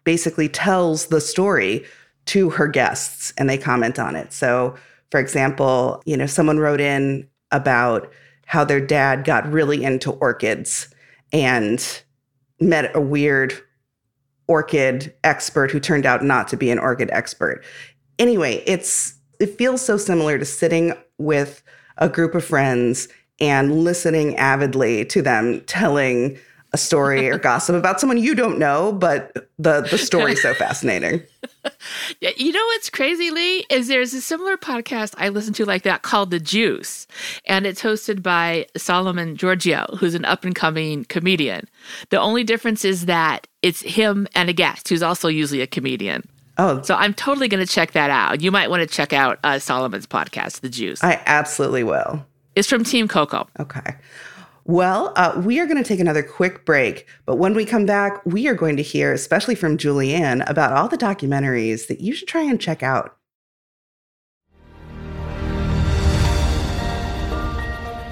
basically 0.07 0.47
tells 0.47 1.07
the 1.07 1.19
story 1.19 1.83
to 2.23 2.49
her 2.49 2.65
guests 2.65 3.33
and 3.37 3.49
they 3.49 3.57
comment 3.57 3.99
on 3.99 4.15
it. 4.15 4.31
So, 4.31 4.73
for 5.11 5.19
example, 5.19 6.01
you 6.05 6.15
know, 6.15 6.25
someone 6.25 6.59
wrote 6.59 6.79
in 6.79 7.27
about 7.51 8.09
how 8.45 8.63
their 8.63 8.79
dad 8.79 9.25
got 9.25 9.51
really 9.51 9.83
into 9.83 10.11
orchids 10.11 10.87
and 11.33 12.01
met 12.61 12.95
a 12.95 13.01
weird 13.01 13.53
orchid 14.47 15.13
expert 15.25 15.71
who 15.71 15.79
turned 15.81 16.05
out 16.05 16.23
not 16.23 16.47
to 16.47 16.55
be 16.55 16.71
an 16.71 16.79
orchid 16.79 17.09
expert. 17.11 17.61
Anyway, 18.17 18.63
it's 18.65 19.13
it 19.41 19.57
feels 19.57 19.81
so 19.81 19.97
similar 19.97 20.37
to 20.37 20.45
sitting 20.45 20.93
with 21.17 21.61
a 21.97 22.07
group 22.07 22.33
of 22.33 22.45
friends 22.45 23.09
and 23.41 23.83
listening 23.83 24.37
avidly 24.37 25.03
to 25.03 25.21
them 25.21 25.59
telling 25.65 26.39
a 26.73 26.77
story 26.77 27.29
or 27.29 27.37
gossip 27.37 27.75
about 27.75 27.99
someone 27.99 28.17
you 28.17 28.35
don't 28.35 28.59
know, 28.59 28.91
but 28.91 29.49
the 29.57 29.81
the 29.81 29.97
story's 29.97 30.41
so 30.41 30.53
fascinating. 30.55 31.23
You 32.21 32.51
know 32.51 32.65
what's 32.65 32.89
crazy, 32.89 33.31
Lee, 33.31 33.65
is 33.69 33.87
there's 33.87 34.13
a 34.13 34.21
similar 34.21 34.57
podcast 34.57 35.13
I 35.17 35.29
listen 35.29 35.53
to 35.55 35.65
like 35.65 35.83
that 35.83 36.01
called 36.01 36.31
The 36.31 36.39
Juice, 36.39 37.07
and 37.45 37.65
it's 37.65 37.81
hosted 37.81 38.21
by 38.21 38.67
Solomon 38.75 39.37
Georgio, 39.37 39.97
who's 39.97 40.15
an 40.15 40.25
up 40.25 40.43
and 40.45 40.55
coming 40.55 41.05
comedian. 41.05 41.67
The 42.09 42.19
only 42.19 42.43
difference 42.43 42.85
is 42.85 43.05
that 43.05 43.47
it's 43.61 43.81
him 43.81 44.27
and 44.35 44.49
a 44.49 44.53
guest 44.53 44.89
who's 44.89 45.03
also 45.03 45.27
usually 45.27 45.61
a 45.61 45.67
comedian. 45.67 46.27
Oh, 46.57 46.81
so 46.81 46.95
I'm 46.95 47.13
totally 47.13 47.47
going 47.47 47.65
to 47.65 47.71
check 47.71 47.91
that 47.91 48.09
out. 48.09 48.41
You 48.41 48.51
might 48.51 48.69
want 48.69 48.81
to 48.81 48.87
check 48.87 49.13
out 49.13 49.39
uh, 49.43 49.59
Solomon's 49.59 50.07
podcast, 50.07 50.61
The 50.61 50.69
Juice. 50.69 51.03
I 51.03 51.21
absolutely 51.25 51.83
will. 51.83 52.25
It's 52.55 52.67
from 52.67 52.83
Team 52.83 53.07
Coco. 53.07 53.47
Okay. 53.59 53.95
Well, 54.67 55.13
uh, 55.15 55.41
we 55.45 55.61
are 55.61 55.65
going 55.65 55.81
to 55.81 55.87
take 55.87 56.01
another 56.01 56.21
quick 56.21 56.65
break, 56.65 57.07
but 57.25 57.37
when 57.37 57.53
we 57.53 57.63
come 57.63 57.85
back, 57.85 58.21
we 58.25 58.49
are 58.49 58.53
going 58.53 58.75
to 58.75 58.83
hear, 58.83 59.13
especially 59.13 59.55
from 59.55 59.77
Julianne, 59.77 60.43
about 60.49 60.73
all 60.73 60.89
the 60.89 60.97
documentaries 60.97 61.87
that 61.87 62.01
you 62.01 62.13
should 62.13 62.27
try 62.27 62.41
and 62.41 62.59
check 62.59 62.83
out. 62.83 63.15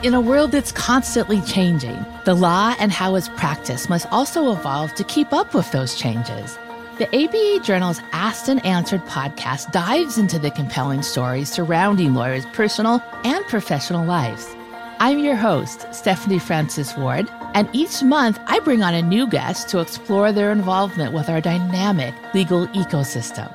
In 0.02 0.13
a 0.13 0.22
world 0.22 0.54
that's 0.54 0.72
constantly 0.72 1.41
changing, 1.41 2.06
the 2.24 2.36
law 2.36 2.74
and 2.80 2.89
how 2.89 3.15
it's 3.15 3.28
practiced 3.28 3.89
must 3.89 4.08
also 4.13 4.54
evolve 4.54 4.96
to 4.96 5.04
keep 5.04 5.34
up 5.34 5.54
with 5.54 5.70
those 5.74 5.96
changes. 5.96 6.58
The 7.00 7.08
ABA 7.08 7.65
Journal's 7.65 8.00
Asked 8.13 8.48
and 8.48 8.65
Answered 8.65 9.04
podcast 9.08 9.74
dives 9.74 10.18
into 10.18 10.39
the 10.39 10.52
compelling 10.52 11.02
stories 11.02 11.52
surrounding 11.52 12.13
lawyers' 12.13 12.46
personal 12.54 13.04
and 13.26 13.46
professional 13.48 14.06
lives. 14.06 14.56
I'm 14.97 15.19
your 15.19 15.36
host, 15.36 15.93
Stephanie 15.93 16.39
Francis 16.39 16.95
Ward, 16.95 17.29
and 17.53 17.67
each 17.73 18.01
month 18.01 18.39
I 18.47 18.60
bring 18.60 18.81
on 18.81 18.93
a 18.93 19.01
new 19.01 19.27
guest 19.27 19.67
to 19.69 19.79
explore 19.79 20.31
their 20.31 20.53
involvement 20.53 21.12
with 21.12 21.27
our 21.27 21.41
dynamic 21.41 22.13
legal 22.34 22.67
ecosystem. 22.67 23.51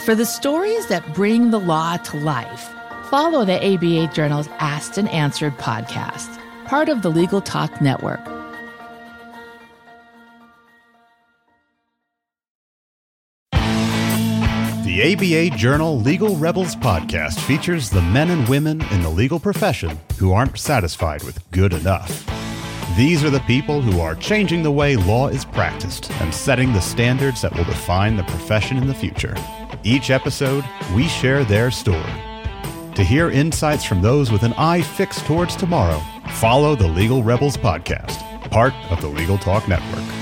For 0.00 0.14
the 0.14 0.24
stories 0.24 0.86
that 0.86 1.12
bring 1.12 1.50
the 1.50 1.60
law 1.60 1.98
to 1.98 2.16
life, 2.16 2.70
follow 3.10 3.44
the 3.44 3.62
ABA 3.62 4.14
Journal's 4.14 4.48
Asked 4.58 4.96
and 4.96 5.08
Answered 5.10 5.52
podcast, 5.58 6.40
part 6.64 6.88
of 6.88 7.02
the 7.02 7.10
Legal 7.10 7.42
Talk 7.42 7.82
Network. 7.82 8.39
The 15.00 15.14
ABA 15.14 15.56
Journal 15.56 15.98
Legal 15.98 16.36
Rebels 16.36 16.76
podcast 16.76 17.40
features 17.40 17.88
the 17.88 18.02
men 18.02 18.28
and 18.28 18.46
women 18.50 18.82
in 18.90 19.00
the 19.00 19.08
legal 19.08 19.40
profession 19.40 19.98
who 20.18 20.32
aren't 20.32 20.58
satisfied 20.58 21.22
with 21.22 21.50
good 21.52 21.72
enough. 21.72 22.26
These 22.98 23.24
are 23.24 23.30
the 23.30 23.40
people 23.40 23.80
who 23.80 23.98
are 24.02 24.14
changing 24.14 24.62
the 24.62 24.70
way 24.70 24.96
law 24.96 25.28
is 25.28 25.46
practiced 25.46 26.10
and 26.20 26.34
setting 26.34 26.74
the 26.74 26.82
standards 26.82 27.40
that 27.40 27.56
will 27.56 27.64
define 27.64 28.18
the 28.18 28.24
profession 28.24 28.76
in 28.76 28.88
the 28.88 28.94
future. 28.94 29.34
Each 29.84 30.10
episode, 30.10 30.66
we 30.94 31.08
share 31.08 31.44
their 31.44 31.70
story. 31.70 32.12
To 32.94 33.02
hear 33.02 33.30
insights 33.30 33.86
from 33.86 34.02
those 34.02 34.30
with 34.30 34.42
an 34.42 34.52
eye 34.58 34.82
fixed 34.82 35.24
towards 35.24 35.56
tomorrow, 35.56 36.02
follow 36.34 36.76
the 36.76 36.88
Legal 36.88 37.22
Rebels 37.22 37.56
podcast, 37.56 38.20
part 38.50 38.74
of 38.90 39.00
the 39.00 39.08
Legal 39.08 39.38
Talk 39.38 39.66
Network. 39.66 40.19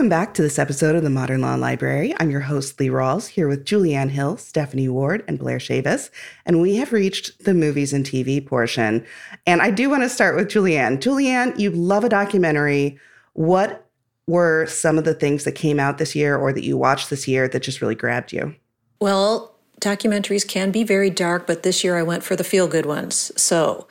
Welcome 0.00 0.08
back 0.08 0.32
to 0.32 0.42
this 0.42 0.58
episode 0.58 0.96
of 0.96 1.02
the 1.02 1.10
Modern 1.10 1.42
Law 1.42 1.56
Library. 1.56 2.14
I'm 2.18 2.30
your 2.30 2.40
host, 2.40 2.80
Lee 2.80 2.88
Rawles, 2.88 3.26
here 3.26 3.46
with 3.46 3.66
Julianne 3.66 4.08
Hill, 4.08 4.38
Stephanie 4.38 4.88
Ward, 4.88 5.22
and 5.28 5.38
Blair 5.38 5.58
Chavis. 5.58 6.08
And 6.46 6.62
we 6.62 6.76
have 6.76 6.94
reached 6.94 7.44
the 7.44 7.52
movies 7.52 7.92
and 7.92 8.02
TV 8.02 8.44
portion. 8.44 9.04
And 9.46 9.60
I 9.60 9.70
do 9.70 9.90
want 9.90 10.02
to 10.02 10.08
start 10.08 10.36
with 10.36 10.48
Julianne. 10.48 11.00
Julianne, 11.00 11.58
you 11.58 11.70
love 11.70 12.02
a 12.02 12.08
documentary. 12.08 12.98
What 13.34 13.90
were 14.26 14.64
some 14.64 14.96
of 14.96 15.04
the 15.04 15.12
things 15.12 15.44
that 15.44 15.52
came 15.52 15.78
out 15.78 15.98
this 15.98 16.16
year 16.16 16.34
or 16.34 16.50
that 16.54 16.64
you 16.64 16.78
watched 16.78 17.10
this 17.10 17.28
year 17.28 17.46
that 17.48 17.60
just 17.60 17.82
really 17.82 17.94
grabbed 17.94 18.32
you? 18.32 18.56
Well, 19.02 19.54
documentaries 19.82 20.48
can 20.48 20.70
be 20.70 20.82
very 20.82 21.10
dark, 21.10 21.46
but 21.46 21.62
this 21.62 21.84
year 21.84 21.98
I 21.98 22.02
went 22.04 22.24
for 22.24 22.36
the 22.36 22.42
feel 22.42 22.68
good 22.68 22.86
ones. 22.86 23.30
So 23.36 23.86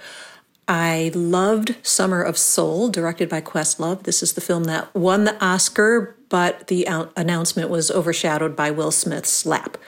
I 0.70 1.10
loved 1.16 1.76
Summer 1.82 2.22
of 2.22 2.38
Soul, 2.38 2.90
directed 2.90 3.28
by 3.28 3.42
Questlove. 3.42 4.04
This 4.04 4.22
is 4.22 4.34
the 4.34 4.42
film 4.42 4.66
that 4.66 4.94
won 4.94 5.24
the 5.24 5.44
Oscar, 5.44 6.16
but 6.30 6.68
the 6.68 6.86
announcement 7.18 7.72
was 7.72 7.90
overshadowed 7.90 8.56
by 8.56 8.70
Will 8.70 8.92
Smith's 8.92 9.32
slap. 9.32 9.80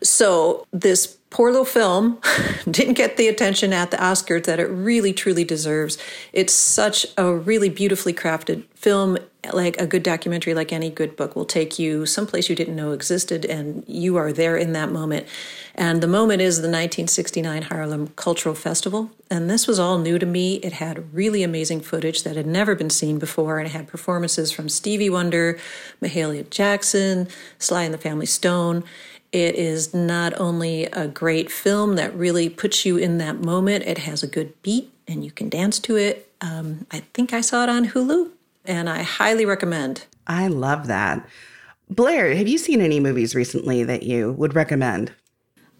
So 0.00 0.64
this 0.72 1.18
poor 1.30 1.50
little 1.50 1.64
film 1.64 2.20
didn't 2.70 2.94
get 2.94 3.16
the 3.16 3.26
attention 3.26 3.72
at 3.72 3.90
the 3.90 3.96
Oscars 3.96 4.44
that 4.44 4.60
it 4.60 4.66
really 4.66 5.12
truly 5.12 5.42
deserves. 5.42 5.98
It's 6.32 6.54
such 6.54 7.04
a 7.18 7.34
really 7.34 7.68
beautifully 7.68 8.12
crafted 8.12 8.64
film. 8.76 9.18
Like 9.52 9.80
a 9.80 9.88
good 9.88 10.04
documentary, 10.04 10.54
like 10.54 10.72
any 10.72 10.88
good 10.88 11.16
book, 11.16 11.34
will 11.34 11.44
take 11.44 11.76
you 11.76 12.06
someplace 12.06 12.48
you 12.48 12.54
didn't 12.54 12.76
know 12.76 12.92
existed, 12.92 13.44
and 13.44 13.82
you 13.88 14.16
are 14.16 14.32
there 14.32 14.56
in 14.56 14.72
that 14.74 14.92
moment. 14.92 15.26
And 15.74 16.00
the 16.00 16.06
moment 16.06 16.42
is 16.42 16.58
the 16.58 16.68
1969 16.68 17.62
Harlem 17.62 18.08
Cultural 18.14 18.54
Festival. 18.54 19.10
And 19.30 19.50
this 19.50 19.66
was 19.66 19.80
all 19.80 19.98
new 19.98 20.16
to 20.20 20.26
me. 20.26 20.56
It 20.56 20.74
had 20.74 21.12
really 21.12 21.42
amazing 21.42 21.80
footage 21.80 22.22
that 22.22 22.36
had 22.36 22.46
never 22.46 22.76
been 22.76 22.90
seen 22.90 23.18
before, 23.18 23.58
and 23.58 23.66
it 23.66 23.72
had 23.72 23.88
performances 23.88 24.52
from 24.52 24.68
Stevie 24.68 25.10
Wonder, 25.10 25.58
Mahalia 26.00 26.48
Jackson, 26.48 27.26
Sly 27.58 27.82
and 27.82 27.94
the 27.94 27.98
Family 27.98 28.26
Stone. 28.26 28.84
It 29.32 29.54
is 29.54 29.94
not 29.94 30.38
only 30.38 30.84
a 30.84 31.08
great 31.08 31.50
film 31.50 31.96
that 31.96 32.14
really 32.14 32.48
puts 32.48 32.84
you 32.84 32.98
in 32.98 33.18
that 33.18 33.40
moment, 33.40 33.84
it 33.86 33.98
has 33.98 34.22
a 34.22 34.26
good 34.26 34.60
beat 34.62 34.92
and 35.08 35.24
you 35.24 35.30
can 35.30 35.48
dance 35.48 35.78
to 35.80 35.96
it. 35.96 36.28
Um, 36.42 36.86
I 36.90 37.00
think 37.14 37.32
I 37.32 37.40
saw 37.40 37.62
it 37.62 37.68
on 37.70 37.88
Hulu 37.88 38.30
and 38.64 38.88
I 38.88 39.02
highly 39.02 39.44
recommend. 39.44 40.06
I 40.26 40.48
love 40.48 40.86
that. 40.86 41.28
Blair, 41.88 42.34
have 42.34 42.48
you 42.48 42.58
seen 42.58 42.80
any 42.80 43.00
movies 43.00 43.34
recently 43.34 43.84
that 43.84 44.02
you 44.02 44.32
would 44.32 44.54
recommend? 44.54 45.12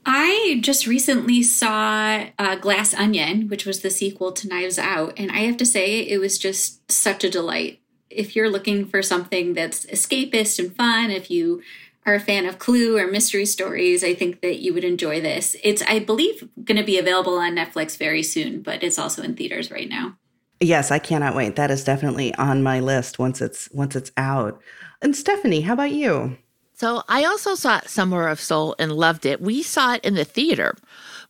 I 0.05 0.59
just 0.61 0.87
recently 0.87 1.42
saw 1.42 2.25
uh, 2.38 2.57
Glass 2.57 2.92
Onion, 2.92 3.49
which 3.49 3.64
was 3.64 3.81
the 3.81 3.90
sequel 3.90 4.33
to 4.33 4.49
Knives 4.49 4.79
Out, 4.79 5.14
and 5.16 5.31
I 5.31 5.40
have 5.40 5.57
to 5.59 5.66
say 5.66 6.01
it 6.01 6.18
was 6.18 6.38
just 6.38 6.90
such 6.90 7.23
a 7.23 7.31
delight. 7.31 7.81
If 8.11 8.35
you're 8.35 8.51
looking 8.51 8.85
for 8.85 9.01
something 9.01 9.55
that's 9.55 9.87
escapist 9.87 10.59
and 10.59 10.75
fun, 10.75 11.11
if 11.11 11.31
you 11.31 11.62
are 12.05 12.14
a 12.14 12.21
fan 12.21 12.47
of 12.47 12.59
Clue 12.59 12.99
or 12.99 13.07
mystery 13.07 13.47
stories, 13.47 14.03
I 14.03 14.14
think 14.14 14.40
that 14.40 14.59
you 14.59 14.75
would 14.75 14.85
enjoy 14.85 15.21
this. 15.21 15.55
It's, 15.62 15.83
I 15.83 16.01
believe, 16.01 16.49
going 16.64 16.79
to 16.79 16.85
be 16.85 16.99
available 16.99 17.38
on 17.38 17.55
Netflix 17.55 17.97
very 17.97 18.25
soon, 18.25 18.61
but 18.61 18.83
it's 18.83 18.99
also 18.99 19.23
in 19.23 19.37
theaters 19.37 19.71
right 19.71 19.88
now. 19.88 20.16
Yes, 20.62 20.92
I 20.92 21.01
cannot 21.01 21.35
wait. 21.35 21.57
That 21.57 21.72
is 21.72 21.83
definitely 21.83 22.33
on 22.37 22.62
my 22.62 22.79
list 22.79 23.18
once 23.18 23.40
it's 23.40 23.68
once 23.72 23.96
it's 23.96 24.12
out. 24.16 24.61
And 25.03 25.16
Stephanie, 25.16 25.62
how 25.62 25.72
about 25.72 25.90
you? 25.90 26.37
So 26.75 27.03
I 27.09 27.25
also 27.25 27.57
saw 27.57 27.81
Summer 27.81 28.29
of 28.29 28.40
Soul 28.40 28.77
and 28.79 28.92
loved 28.92 29.27
it. 29.27 29.40
We 29.40 29.62
saw 29.62 29.94
it 29.94 30.05
in 30.05 30.14
the 30.14 30.25
theater 30.25 30.77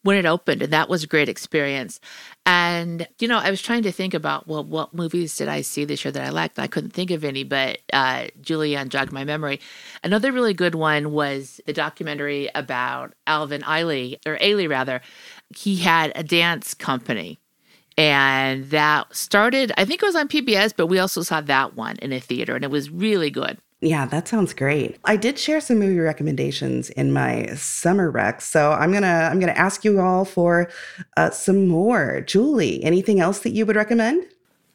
when 0.03 0.19
it 0.19 0.27
opened, 0.27 0.63
and 0.63 0.73
that 0.73 0.89
was 0.89 1.03
a 1.03 1.07
great 1.07 1.29
experience. 1.31 1.99
And, 2.45 3.09
you 3.19 3.29
know, 3.29 3.39
I 3.39 3.51
was 3.51 3.63
trying 3.63 3.83
to 3.85 3.93
think 3.93 4.15
about, 4.15 4.47
well, 4.47 4.65
what 4.65 4.93
movies 4.93 5.37
did 5.37 5.49
I 5.49 5.63
see 5.63 5.85
this 5.85 6.05
year 6.05 6.13
that 6.13 6.27
I 6.27 6.31
liked? 6.31 6.59
I 6.59 6.67
couldn't 6.67 6.93
think 6.93 7.11
of 7.11 7.25
any, 7.25 7.45
but 7.45 7.79
uh, 7.93 8.27
Julianne 8.41 8.89
jogged 8.89 9.13
my 9.13 9.25
memory. 9.25 9.61
Another 10.05 10.33
really 10.33 10.55
good 10.55 10.75
one 10.75 11.13
was 11.13 11.61
the 11.67 11.73
documentary 11.73 12.51
about 12.55 13.15
Alvin 13.27 13.63
Ailey, 13.63 14.19
or 14.27 14.39
Ailey 14.39 14.69
rather. 14.69 15.01
He 15.57 15.77
had 15.77 16.13
a 16.15 16.23
dance 16.23 16.75
company. 16.75 17.39
And 17.99 18.71
that 18.71 19.15
started, 19.15 19.73
I 19.77 19.85
think 19.85 20.03
it 20.03 20.07
was 20.07 20.17
on 20.17 20.29
PBS, 20.29 20.73
but 20.77 20.87
we 20.87 20.99
also 20.99 21.23
saw 21.23 21.41
that 21.43 21.77
one 21.77 21.97
in 21.97 22.13
a 22.13 22.21
theater, 22.21 22.55
and 22.55 22.65
it 22.65 22.71
was 22.71 22.91
really 22.91 23.31
good. 23.31 23.59
Yeah, 23.83 24.07
that 24.07 24.29
sounds 24.29 24.55
great. 24.55 24.97
I 25.05 25.17
did 25.17 25.41
share 25.41 25.61
some 25.61 25.81
movie 25.81 25.99
recommendations 25.99 26.89
in 26.91 27.13
my 27.13 27.47
summer 27.57 28.13
rec, 28.13 28.41
so 28.41 28.71
I'm 28.71 28.93
gonna 28.93 29.29
I'm 29.29 29.41
gonna 29.41 29.53
ask 29.53 29.85
you 29.85 30.01
all 30.01 30.25
for 30.25 30.71
uh, 31.17 31.31
some 31.31 31.67
more. 31.67 32.21
Julie, 32.21 32.83
anything 32.85 33.19
else 33.19 33.41
that 33.41 33.51
you 33.51 33.67
would 33.67 33.75
recommend? 33.75 34.25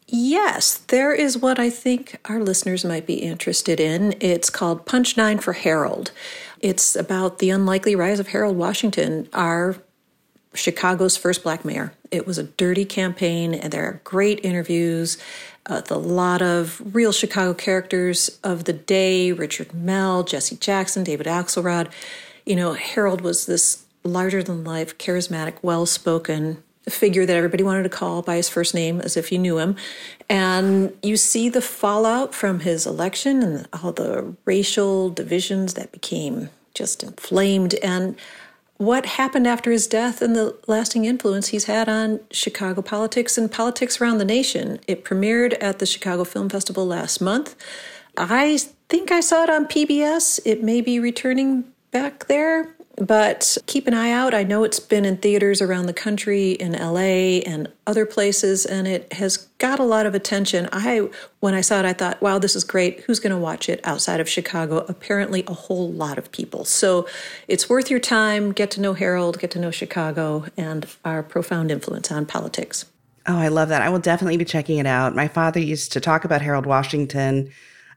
Yes, 0.08 0.78
there 0.88 1.14
is 1.14 1.38
what 1.38 1.58
I 1.58 1.70
think 1.70 2.20
our 2.26 2.42
listeners 2.42 2.84
might 2.84 3.06
be 3.06 3.16
interested 3.16 3.80
in. 3.80 4.14
It's 4.20 4.50
called 4.50 4.86
Punch 4.86 5.16
Nine 5.16 5.40
for 5.40 5.54
Harold. 5.54 6.12
It's 6.60 6.96
about 6.96 7.40
the 7.40 7.50
unlikely 7.50 7.96
rise 7.96 8.20
of 8.20 8.28
Harold 8.28 8.58
Washington, 8.58 9.30
our 9.32 9.78
Chicago's 10.54 11.16
first 11.16 11.44
black 11.44 11.64
mayor. 11.64 11.94
It 12.12 12.26
was 12.26 12.38
a 12.38 12.44
dirty 12.44 12.86
campaign, 12.86 13.54
and 13.54 13.72
there 13.72 13.86
are 13.86 14.02
great 14.04 14.44
interviews 14.44 15.18
uh, 15.66 15.76
with 15.82 15.92
a 15.92 15.98
lot 15.98 16.42
of 16.42 16.82
real 16.96 17.12
Chicago 17.12 17.54
characters 17.54 18.40
of 18.44 18.64
the 18.64 18.74
day 18.74 19.32
Richard 19.32 19.74
Mell, 19.74 20.24
Jesse 20.24 20.56
Jackson, 20.56 21.04
David 21.04 21.28
Axelrod. 21.28 21.92
You 22.46 22.56
know, 22.56 22.74
Harold 22.74 23.22
was 23.22 23.46
this 23.46 23.86
larger 24.04 24.42
than 24.42 24.64
life, 24.64 24.98
charismatic, 24.98 25.56
well 25.62 25.86
spoken 25.86 26.64
figure 26.90 27.26
that 27.26 27.36
everybody 27.36 27.64
wanted 27.64 27.84
to 27.84 27.90
call 27.90 28.22
by 28.22 28.36
his 28.36 28.50
first 28.50 28.74
name 28.74 29.02
as 29.02 29.18
if 29.18 29.32
you 29.32 29.38
knew 29.38 29.58
him. 29.58 29.76
And 30.30 30.94
you 31.04 31.18
see 31.18 31.50
the 31.50 31.62
fallout 31.62 32.34
from 32.34 32.62
his 32.62 32.86
election 32.86 33.44
and 33.44 33.68
all 33.74 33.92
the 33.92 34.34
racial 34.46 35.10
divisions 35.10 35.74
that 35.74 35.92
became 35.92 36.50
just 36.74 37.04
inflamed. 37.04 37.74
And 37.76 38.16
what 38.78 39.06
happened 39.06 39.48
after 39.48 39.72
his 39.72 39.88
death 39.88 40.22
and 40.22 40.36
the 40.36 40.56
lasting 40.68 41.06
influence 41.06 41.48
he's 41.48 41.66
had 41.66 41.90
on 41.90 42.20
Chicago 42.32 42.82
politics 42.82 43.38
and 43.38 43.52
politics 43.52 44.00
around 44.00 44.20
the 44.20 44.26
nation. 44.26 44.80
It 44.88 45.04
premiered 45.04 45.58
at 45.62 45.80
the 45.80 45.86
Chicago 45.86 46.24
Film 46.24 46.50
Festival 46.50 46.86
last 46.86 47.20
month. 47.20 47.56
I 48.16 48.60
think 48.90 49.12
I 49.12 49.20
saw 49.20 49.44
it 49.44 49.50
on 49.50 49.66
PBS. 49.66 50.40
It 50.46 50.64
may 50.64 50.82
be 50.82 51.00
returning 51.00 51.66
back 51.92 52.28
there. 52.28 52.76
But 53.00 53.60
keep 53.68 53.86
an 53.86 53.94
eye 53.94 54.10
out. 54.10 54.34
I 54.34 54.42
know 54.42 54.64
it's 54.64 54.80
been 54.80 55.06
in 55.06 55.18
theaters 55.18 55.62
around 55.62 55.86
the 55.86 55.94
country, 55.94 56.54
in 56.54 56.72
LA 56.72 57.44
and 57.46 57.72
other 57.86 58.08
places, 58.08 58.66
and 58.66 58.88
it 58.88 59.14
has 59.14 59.38
got 59.60 59.80
a 59.80 59.84
lot 59.84 60.08
of 60.08 60.16
attention. 60.16 60.68
I, 60.72 61.08
when 61.40 61.54
I 61.54 61.62
saw 61.62 61.78
it, 61.78 61.86
I 61.86 61.94
thought, 61.94 62.20
wow, 62.24 62.40
this 62.40 62.56
is 62.56 62.64
great. 62.64 63.02
Who's 63.02 63.20
going 63.20 63.32
to 63.32 63.38
watch 63.38 63.70
it 63.70 63.82
outside 63.84 64.20
of 64.20 64.28
Chicago? 64.28 64.84
Apparently, 64.90 65.44
a 65.46 65.54
whole 65.54 65.92
lot 65.92 66.18
of 66.18 66.32
people. 66.32 66.66
So 66.66 67.08
it's 67.48 67.70
worth 67.70 67.92
your 67.92 68.00
time. 68.00 68.52
Get 68.52 68.72
to 68.72 68.82
know 68.82 68.94
Harold, 68.94 69.38
get 69.38 69.52
to 69.52 69.60
know 69.60 69.70
Chicago, 69.70 70.46
and 70.58 70.88
our 71.06 71.22
profound 71.22 71.70
influence 71.70 72.12
on 72.12 72.26
politics. 72.26 72.86
Oh, 73.28 73.38
I 73.38 73.50
love 73.50 73.70
that. 73.70 73.84
I 73.84 73.90
will 73.90 74.00
definitely 74.00 74.38
be 74.38 74.46
checking 74.46 74.80
it 74.80 74.88
out. 74.88 75.14
My 75.14 75.28
father 75.28 75.60
used 75.60 75.92
to 75.92 76.00
talk 76.00 76.26
about 76.26 76.42
Harold 76.42 76.66
Washington 76.66 77.52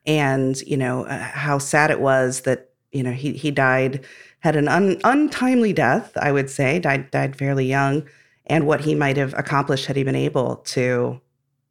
and, 0.05 0.61
you 0.63 0.77
know, 0.77 1.05
uh, 1.05 1.19
how 1.19 1.57
sad 1.57 1.91
it 1.91 2.01
was 2.01 2.43
that, 2.43 2.71
you 2.93 3.03
know, 3.03 3.13
he, 3.13 3.33
he 3.33 3.51
died 3.51 4.05
had 4.40 4.57
an 4.57 4.68
un, 4.68 5.00
untimely 5.05 5.72
death, 5.72 6.12
I 6.20 6.33
would 6.33 6.50
say, 6.50 6.79
died 6.79 7.11
died 7.11 7.37
fairly 7.37 7.66
young, 7.66 8.07
and 8.46 8.66
what 8.66 8.83
he 8.83 8.94
might 8.94 9.16
have 9.16 9.35
accomplished 9.35 9.87
had 9.87 9.96
he 9.96 10.03
been 10.03 10.16
able 10.16 10.57
to, 10.57 11.20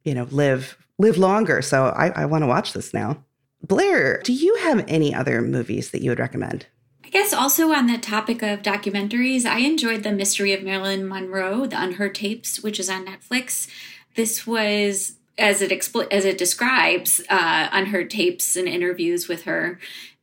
you 0.04 0.14
know, 0.14 0.26
live 0.30 0.76
live 0.98 1.18
longer. 1.18 1.62
So 1.62 1.86
I, 1.86 2.08
I 2.10 2.24
want 2.26 2.42
to 2.42 2.48
watch 2.48 2.72
this 2.72 2.92
now. 2.94 3.24
Blair, 3.62 4.20
do 4.22 4.32
you 4.32 4.54
have 4.56 4.84
any 4.88 5.14
other 5.14 5.42
movies 5.42 5.90
that 5.90 6.02
you 6.02 6.10
would 6.10 6.18
recommend? 6.18 6.66
I 7.04 7.08
guess 7.08 7.32
also 7.32 7.72
on 7.72 7.86
the 7.86 7.98
topic 7.98 8.42
of 8.42 8.62
documentaries, 8.62 9.44
I 9.44 9.58
enjoyed 9.60 10.02
The 10.02 10.12
Mystery 10.12 10.52
of 10.52 10.62
Marilyn 10.62 11.08
Monroe, 11.08 11.66
The 11.66 11.82
Unheard 11.82 12.14
Tapes, 12.14 12.62
which 12.62 12.78
is 12.78 12.88
on 12.88 13.04
Netflix. 13.04 13.68
This 14.14 14.46
was 14.46 15.16
as 15.36 15.62
it 15.62 15.70
expl- 15.70 16.10
as 16.12 16.24
it 16.24 16.38
describes 16.38 17.20
uh, 17.28 17.68
unheard 17.72 18.10
tapes 18.10 18.56
and 18.56 18.68
interviews 18.68 19.26
with 19.26 19.44
her 19.44 19.78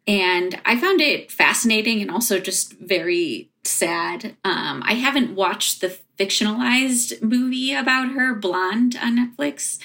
and 0.08 0.60
I 0.66 0.80
found 0.80 1.02
it 1.02 1.32
fascinating 1.32 2.02
and 2.02 2.10
also 2.10 2.40
just 2.40 2.74
very 2.80 3.50
sad. 3.64 4.38
Um, 4.46 4.82
I 4.86 4.94
haven't 4.94 5.36
watched 5.36 5.82
the 5.82 5.98
fictionalized 6.18 7.22
movie 7.22 7.74
about 7.74 8.14
her, 8.14 8.34
Blonde, 8.34 8.98
on 9.02 9.18
Netflix. 9.18 9.78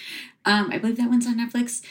Um, 0.45 0.71
I 0.73 0.79
believe 0.79 0.97
that 0.97 1.11
one's 1.11 1.27
on 1.27 1.39
Netflix. 1.39 1.83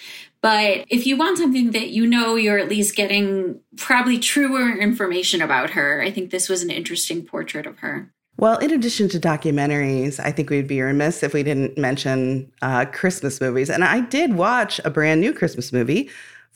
But 0.42 0.86
if 0.90 1.06
you 1.06 1.18
want 1.18 1.38
something 1.38 1.72
that 1.72 1.90
you 1.90 2.08
know 2.08 2.36
you're 2.36 2.58
at 2.58 2.70
least 2.70 2.96
getting 2.96 3.60
probably 3.78 4.18
truer 4.18 4.76
information 4.76 5.42
about 5.42 5.72
her, 5.72 6.02
I 6.02 6.10
think 6.10 6.32
this 6.32 6.50
was 6.50 6.64
an 6.64 6.72
interesting 6.72 7.24
portrait 7.24 7.68
of 7.68 7.80
her. 7.80 8.12
Well, 8.38 8.58
in 8.58 8.72
addition 8.72 9.08
to 9.10 9.20
documentaries, 9.20 10.20
I 10.20 10.32
think 10.32 10.50
we'd 10.50 10.68
be 10.68 10.82
remiss 10.82 11.22
if 11.22 11.34
we 11.34 11.44
didn't 11.44 11.78
mention 11.78 12.52
uh, 12.64 12.86
Christmas 12.86 13.40
movies. 13.40 13.70
And 13.70 13.84
I 13.84 14.00
did 14.00 14.34
watch 14.34 14.82
a 14.84 14.90
brand 14.90 15.22
new 15.22 15.32
Christmas 15.32 15.72
movie 15.72 16.10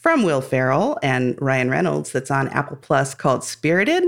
from 0.06 0.22
Will 0.22 0.39
Ferrell 0.39 1.00
and 1.02 1.36
Ryan 1.41 1.68
Reynolds 1.68 2.12
that's 2.12 2.30
on 2.30 2.48
Apple 2.50 2.78
Plus 2.78 3.15
called 3.15 3.44
Spirited, 3.44 4.04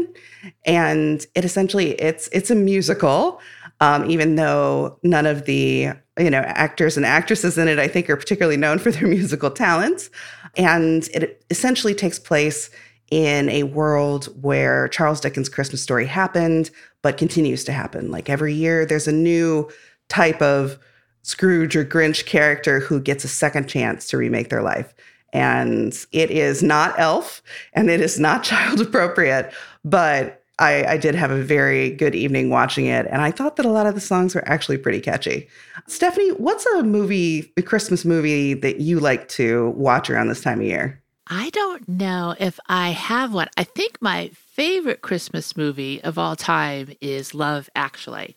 and 0.63 1.25
it 1.33 1.43
essentially 1.43 1.93
it's 1.93 2.27
it's 2.27 2.51
a 2.51 2.55
musical 2.55 3.41
Um, 3.79 4.07
even 4.07 4.35
though 4.35 4.99
none 5.01 5.25
of 5.25 5.45
the 5.45 5.89
you 6.19 6.29
know 6.29 6.41
actors 6.41 6.97
and 6.97 7.05
actresses 7.05 7.57
in 7.57 7.67
it, 7.67 7.79
I 7.79 7.87
think, 7.87 8.11
are 8.11 8.15
particularly 8.15 8.57
known 8.57 8.77
for 8.77 8.91
their 8.91 9.07
musical 9.17 9.49
talents, 9.49 10.11
and 10.55 11.09
it 11.15 11.43
essentially 11.49 11.95
takes 11.95 12.19
place 12.19 12.69
in 13.09 13.49
a 13.49 13.63
world 13.63 14.25
where 14.43 14.89
Charles 14.89 15.19
Dickens' 15.19 15.49
Christmas 15.49 15.81
story 15.81 16.05
happened, 16.05 16.69
but 17.01 17.17
continues 17.17 17.63
to 17.63 17.71
happen. 17.71 18.11
Like 18.11 18.29
every 18.29 18.53
year, 18.53 18.85
there's 18.85 19.07
a 19.07 19.11
new 19.11 19.67
type 20.09 20.43
of 20.43 20.77
Scrooge 21.23 21.75
or 21.75 21.83
Grinch 21.83 22.27
character 22.27 22.81
who 22.81 23.01
gets 23.01 23.23
a 23.23 23.27
second 23.27 23.67
chance 23.67 24.07
to 24.09 24.17
remake 24.17 24.49
their 24.49 24.61
life. 24.61 24.93
And 25.37 25.93
it 26.11 26.31
is 26.31 26.63
not 26.63 26.99
elf 26.99 27.43
and 27.73 27.89
it 27.89 28.01
is 28.01 28.19
not 28.19 28.43
child 28.51 28.81
appropriate, 28.81 29.53
but 29.85 30.43
I, 30.59 30.83
I, 30.85 30.97
did 30.97 31.13
have 31.13 31.29
a 31.29 31.43
very 31.43 31.91
good 31.91 32.15
evening 32.15 32.49
watching 32.49 32.87
it. 32.87 33.05
And 33.11 33.21
I 33.21 33.29
thought 33.29 33.57
that 33.57 33.65
a 33.65 33.71
lot 33.71 33.85
of 33.85 33.93
the 33.93 34.01
songs 34.01 34.33
were 34.33 34.47
actually 34.47 34.79
pretty 34.79 34.99
catchy. 34.99 35.47
Stephanie, 35.85 36.31
what's 36.31 36.65
a 36.65 36.81
movie, 36.81 37.53
a 37.57 37.61
Christmas 37.61 38.03
movie 38.03 38.55
that 38.55 38.79
you 38.79 38.99
like 38.99 39.27
to 39.29 39.69
watch 39.71 40.09
around 40.09 40.29
this 40.29 40.41
time 40.41 40.59
of 40.59 40.65
year? 40.65 40.99
I 41.27 41.51
don't 41.51 41.87
know 41.87 42.35
if 42.39 42.59
I 42.67 42.89
have 42.89 43.33
one. 43.33 43.49
I 43.55 43.65
think 43.65 44.01
my 44.01 44.31
favorite 44.33 45.01
Christmas 45.01 45.55
movie 45.55 46.01
of 46.03 46.17
all 46.17 46.35
time 46.35 46.93
is 47.01 47.35
Love 47.35 47.69
Actually. 47.75 48.35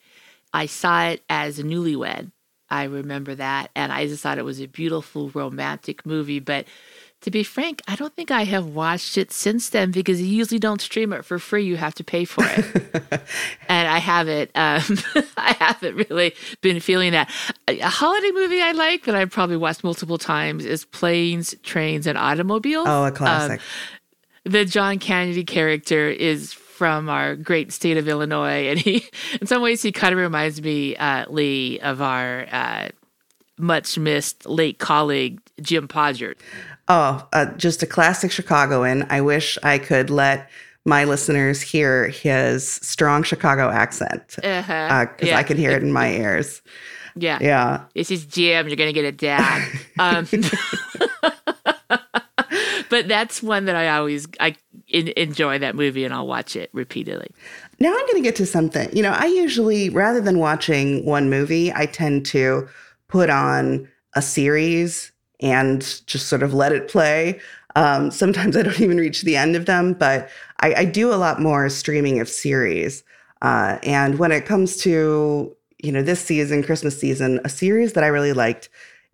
I 0.53 0.67
saw 0.67 1.07
it 1.07 1.23
as 1.31 1.59
a 1.59 1.63
newlywed. 1.63 2.33
I 2.71 2.85
remember 2.85 3.35
that. 3.35 3.71
And 3.75 3.93
I 3.93 4.07
just 4.07 4.23
thought 4.23 4.39
it 4.39 4.45
was 4.45 4.61
a 4.61 4.67
beautiful 4.67 5.31
romantic 5.31 6.07
movie. 6.07 6.41
But 6.41 6.67
to 7.23 7.31
be 7.31 7.43
frank, 7.43 7.83
I 7.87 7.97
don't 7.97 8.15
think 8.15 8.31
I 8.31 8.45
have 8.45 8.67
watched 8.67 9.19
it 9.19 9.33
since 9.33 9.71
then 9.71 9.91
because 9.91 10.23
you 10.23 10.29
usually 10.29 10.59
don't 10.59 10.81
stream 10.81 11.13
it 11.13 11.25
for 11.25 11.39
free. 11.39 11.65
You 11.65 11.77
have 11.77 11.95
to 11.97 12.05
pay 12.05 12.25
for 12.25 12.45
it. 12.47 12.65
and 13.69 13.89
I 13.89 13.99
haven't, 13.99 14.51
um, 14.55 14.99
I 15.37 15.53
haven't 15.59 16.09
really 16.09 16.35
been 16.63 16.81
feeling 16.81 17.13
that. 17.13 17.31
A 17.69 17.81
holiday 17.83 18.31
movie 18.33 18.63
I 18.63 18.73
like 18.73 19.05
that 19.05 19.15
I've 19.15 19.31
probably 19.31 19.57
watched 19.57 19.85
multiple 19.85 20.19
times 20.19 20.65
is 20.65 20.85
Planes, 20.85 21.55
Trains, 21.63 22.07
and 22.07 22.17
Automobiles. 22.17 22.87
Oh, 22.89 23.05
a 23.05 23.11
classic. 23.11 23.61
Um, 23.61 23.67
the 24.45 24.65
John 24.65 24.99
Candy 24.99 25.45
character 25.45 26.09
is 26.09 26.55
from 26.81 27.11
our 27.11 27.37
great 27.37 27.75
state 27.75 27.99
of 27.99 28.09
Illinois, 28.09 28.69
and 28.69 28.79
he, 28.79 29.05
in 29.39 29.47
some 29.47 29.61
ways, 29.61 29.83
he 29.83 29.93
kind 29.93 30.15
of 30.15 30.19
reminds 30.19 30.63
me, 30.63 30.97
uh, 30.97 31.27
Lee, 31.29 31.79
of 31.81 32.01
our 32.01 32.47
uh, 32.51 32.89
much 33.59 33.99
missed 33.99 34.47
late 34.47 34.79
colleague 34.79 35.43
Jim 35.61 35.87
Podger. 35.89 36.37
Oh, 36.89 37.29
uh, 37.35 37.53
just 37.59 37.83
a 37.83 37.87
classic 37.87 38.33
Chicagoan. 38.33 39.07
I 39.11 39.21
wish 39.21 39.59
I 39.63 39.77
could 39.77 40.09
let 40.09 40.49
my 40.87 41.05
listeners 41.05 41.61
hear 41.61 42.09
his 42.09 42.67
strong 42.67 43.25
Chicago 43.25 43.69
accent 43.69 44.37
because 44.37 44.65
uh-huh. 44.65 44.73
uh, 44.73 45.07
yeah. 45.21 45.37
I 45.37 45.43
can 45.43 45.59
hear 45.59 45.73
it 45.73 45.83
in 45.83 45.93
my 45.93 46.11
ears. 46.17 46.63
Yeah, 47.15 47.41
yeah. 47.43 47.85
This 47.95 48.11
is 48.11 48.25
Jim. 48.25 48.69
You're 48.69 48.77
gonna 48.77 48.95
get 48.95 49.05
it 49.05 49.19
down. 49.19 49.63
Um, 49.99 50.27
but 52.91 53.09
that's 53.09 53.43
one 53.43 53.65
that 53.65 53.77
I 53.77 53.97
always 53.97 54.27
I 54.39 54.57
in, 54.89 55.09
enjoy 55.17 55.59
that 55.61 55.75
movie 55.75 56.05
and 56.05 56.13
I'll 56.13 56.27
watch 56.27 56.57
it 56.57 56.69
repeatedly. 56.75 57.31
Now 57.79 57.89
I'm 57.89 58.07
going 58.07 58.17
to 58.17 58.21
get 58.21 58.37
to 58.37 58.47
something. 58.47 58.95
You 58.95 59.03
know, 59.03 59.13
I 59.17 59.27
usually 59.27 59.89
rather 59.89 60.21
than 60.21 60.39
watching 60.39 61.07
one 61.07 61.31
movie, 61.31 61.73
I 61.73 61.87
tend 61.87 62.27
to 62.27 62.69
put 63.09 63.31
on 63.31 63.89
a 64.15 64.21
series 64.21 65.13
and 65.41 65.81
just 66.07 66.27
sort 66.27 66.43
of 66.43 66.53
let 66.53 66.73
it 66.73 66.89
play. 66.89 67.41
Um, 67.77 68.11
sometimes 68.11 68.57
I 68.57 68.63
don't 68.63 68.81
even 68.81 68.99
reach 68.99 69.23
the 69.23 69.37
end 69.37 69.57
of 69.57 69.67
them, 69.67 69.95
but 69.95 70.29
I, 70.61 70.75
I 70.75 70.85
do 70.85 71.13
a 71.13 71.17
lot 71.17 71.41
more 71.41 71.69
streaming 71.71 72.21
of 72.21 72.29
series. 72.29 73.03
Uh, 73.41 73.79
and 73.85 74.19
when 74.19 74.33
it 74.33 74.45
comes 74.45 74.77
to 74.79 75.57
you 75.83 75.93
know 75.93 76.03
this 76.03 76.21
season, 76.21 76.63
Christmas 76.63 76.99
season, 76.99 77.41
a 77.45 77.49
series 77.49 77.95
that 77.95 78.05
I 78.05 78.09
really 78.09 78.35
liked 78.35 78.69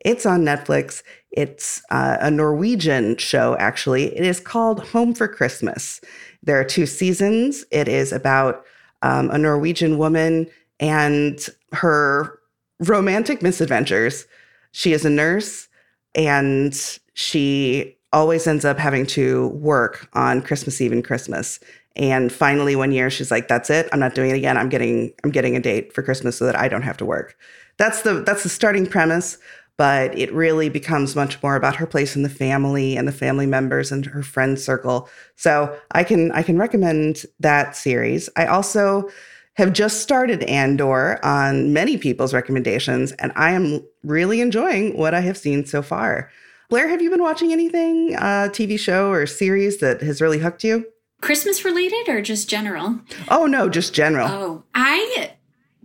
it's 0.07 0.25
on 0.25 0.43
Netflix. 0.43 1.03
It's 1.33 1.83
uh, 1.91 2.17
a 2.21 2.31
Norwegian 2.31 3.17
show, 3.17 3.57
actually. 3.59 4.17
It 4.17 4.25
is 4.25 4.39
called 4.39 4.81
Home 4.89 5.13
for 5.13 5.27
Christmas. 5.27 6.01
There 6.45 6.59
are 6.59 6.65
two 6.65 6.87
seasons. 6.87 7.65
It 7.73 7.89
is 7.89 8.13
about 8.13 8.65
um, 9.03 9.31
a 9.31 9.37
Norwegian 9.37 9.99
woman 9.99 10.47
and 10.79 11.45
her 11.73 12.39
romantic 12.79 13.43
misadventures. 13.43 14.27
She 14.71 14.93
is 14.93 15.05
a 15.05 15.11
nurse 15.11 15.67
and 16.15 16.73
she 17.15 17.97
always 18.13 18.47
ends 18.47 18.65
up 18.65 18.79
having 18.79 19.07
to 19.07 19.49
work 19.49 20.09
on 20.13 20.41
Christmas 20.41 20.81
Eve 20.81 20.93
and 20.93 21.05
Christmas. 21.05 21.59
And 21.97 22.31
finally 22.31 22.77
one 22.77 22.93
year 22.93 23.11
she's 23.11 23.33
like, 23.33 23.49
that's 23.49 23.71
it. 23.71 23.89
I'm 23.93 23.99
not 23.99 24.15
doing 24.15 24.31
it 24.31 24.37
again. 24.37 24.57
I'm 24.57 24.69
getting 24.69 25.13
I'm 25.25 25.33
getting 25.33 25.57
a 25.57 25.61
date 25.61 25.93
for 25.93 26.03
Christmas 26.03 26.37
so 26.37 26.45
that 26.47 26.57
I 26.57 26.69
don't 26.69 26.83
have 26.83 26.97
to 26.99 27.05
work. 27.05 27.37
That's 27.77 28.03
the 28.03 28.21
that's 28.21 28.45
the 28.45 28.49
starting 28.49 28.87
premise 28.87 29.39
but 29.77 30.17
it 30.19 30.33
really 30.33 30.69
becomes 30.69 31.15
much 31.15 31.43
more 31.43 31.57
about 31.57 31.77
her 31.77 31.87
place 31.87 32.17
in 32.17 32.23
the 32.23 32.29
family 32.29 32.97
and 32.97 33.07
the 33.07 33.13
family 33.13 33.47
members 33.47 33.93
and 33.93 34.07
her 34.07 34.23
friend 34.23 34.59
circle. 34.59 35.09
So 35.35 35.77
I 35.93 36.05
can 36.05 36.33
I 36.33 36.43
can 36.43 36.59
recommend 36.59 37.25
that 37.41 37.77
series. 37.77 38.29
I 38.37 38.47
also 38.47 39.11
have 39.55 39.73
just 39.73 40.03
started 40.03 40.43
Andor 40.45 41.19
on 41.25 41.73
many 41.73 41.97
people's 41.97 42.35
recommendations, 42.35 43.13
and 43.13 43.33
I 43.37 43.53
am 43.53 43.87
really 44.03 44.41
enjoying 44.41 44.97
what 44.97 45.15
I 45.15 45.21
have 45.21 45.39
seen 45.39 45.65
so 45.65 45.83
far. 45.83 46.31
Blair, 46.69 46.89
have 46.89 47.01
you 47.01 47.11
been 47.11 47.23
watching 47.23 47.53
anything, 47.53 48.17
uh, 48.17 48.49
TV 48.51 48.79
show 48.79 49.11
or 49.11 49.25
series 49.27 49.79
that 49.79 50.03
has 50.03 50.21
really 50.21 50.39
hooked 50.39 50.65
you? 50.65 50.85
Christmas 51.21 51.65
related 51.65 52.09
or 52.09 52.21
just 52.21 52.51
general? 52.51 53.01
Oh 53.29 53.47
no, 53.47 53.69
just 53.69 53.95
general. 53.95 54.29
Oh, 54.29 54.65
I 54.75 55.36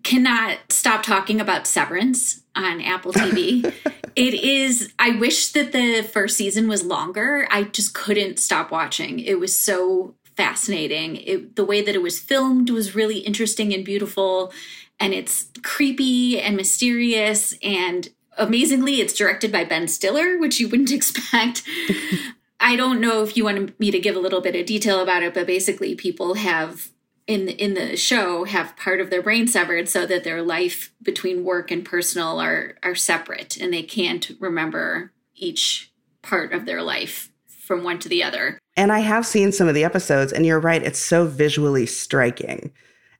cannot 0.04 0.58
stop 0.70 1.04
talking 1.04 1.40
about 1.40 1.68
Severance 1.68 2.42
on 2.56 2.82
Apple 2.82 3.14
TV. 3.14 3.74
it 4.16 4.34
is, 4.34 4.94
I 5.00 5.12
wish 5.12 5.52
that 5.54 5.72
the 5.72 6.04
first 6.04 6.38
season 6.38 6.68
was 6.68 6.84
longer. 6.84 7.48
I 7.50 7.64
just 7.64 7.94
couldn't 7.94 8.40
stop 8.40 8.72
watching. 8.72 9.20
It 9.20 9.40
was 9.40 9.60
so 9.60 10.16
fascinating. 10.36 11.18
It, 11.18 11.56
the 11.56 11.66
way 11.66 11.82
that 11.82 11.96
it 11.96 12.02
was 12.02 12.20
filmed 12.20 12.70
was 12.70 12.96
really 12.96 13.20
interesting 13.20 13.74
and 13.74 13.86
beautiful. 13.86 14.52
And 15.00 15.14
it's 15.14 15.48
creepy 15.64 16.40
and 16.40 16.56
mysterious. 16.56 17.56
And 17.64 18.10
amazingly, 18.38 19.02
it's 19.02 19.14
directed 19.14 19.52
by 19.52 19.64
Ben 19.64 19.88
Stiller, 19.88 20.38
which 20.38 20.60
you 20.60 20.68
wouldn't 20.68 20.92
expect. 21.00 21.64
I 22.60 22.76
don't 22.76 23.02
know 23.02 23.24
if 23.24 23.36
you 23.36 23.44
want 23.44 23.80
me 23.80 23.90
to 23.90 24.00
give 24.00 24.16
a 24.16 24.20
little 24.20 24.42
bit 24.42 24.56
of 24.56 24.68
detail 24.68 25.02
about 25.02 25.24
it, 25.24 25.34
but 25.34 25.48
basically, 25.48 25.96
people 25.96 26.36
have 26.36 26.92
in 27.28 27.46
the 27.46 27.54
in 27.54 27.74
the 27.74 27.96
show 27.96 28.46
have 28.46 28.76
part 28.78 29.00
of 29.00 29.10
their 29.10 29.22
brain 29.22 29.48
severed 29.48 29.88
so 29.88 30.06
that 30.06 30.24
their 30.24 30.42
life 30.42 30.94
between 31.02 31.44
work 31.44 31.72
and 31.72 31.86
personal 31.86 32.40
are 32.40 32.76
are 32.84 32.96
separate 32.96 33.58
and 33.58 33.74
they 33.74 33.84
can't 33.84 34.32
remember 34.40 35.12
each 35.36 35.92
part 36.22 36.54
of 36.54 36.66
their 36.66 36.82
life 36.82 37.30
from 37.48 37.84
one 37.84 38.00
to 38.00 38.10
the 38.10 38.24
other. 38.24 38.60
And 38.76 38.92
I 38.92 39.00
have 39.00 39.26
seen 39.26 39.52
some 39.52 39.68
of 39.68 39.76
the 39.76 39.84
episodes 39.84 40.34
and 40.34 40.46
you're 40.46 40.60
right 40.60 40.84
it's 40.84 41.00
so 41.00 41.26
visually 41.26 41.86
striking 41.86 42.72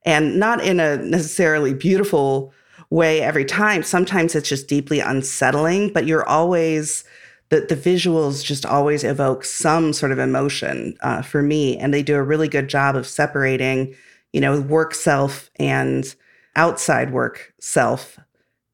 and 0.06 0.40
not 0.40 0.64
in 0.64 0.80
a 0.80 0.98
necessarily 0.98 1.74
beautiful 1.74 2.54
way 2.90 3.22
every 3.22 3.46
time. 3.46 3.84
Sometimes 3.84 4.36
it's 4.36 4.50
just 4.50 4.68
deeply 4.68 5.00
unsettling, 5.00 5.94
but 5.94 6.06
you're 6.06 6.28
always 6.28 7.04
the, 7.52 7.60
the 7.60 7.76
visuals 7.76 8.44
just 8.44 8.66
always 8.66 9.04
evoke 9.04 9.44
some 9.44 9.92
sort 9.92 10.14
of 10.14 10.20
emotion 10.20 10.98
uh, 11.02 11.22
for 11.22 11.44
me. 11.44 11.78
And 11.78 11.94
they 11.94 12.02
do 12.02 12.16
a 12.16 12.24
really 12.24 12.48
good 12.48 12.70
job 12.70 12.96
of 12.96 13.06
separating, 13.06 13.94
you 14.32 14.40
know, 14.40 14.60
work 14.62 14.96
self 14.96 15.52
and 15.58 16.16
outside 16.56 17.12
work 17.12 17.54
self. 17.60 18.18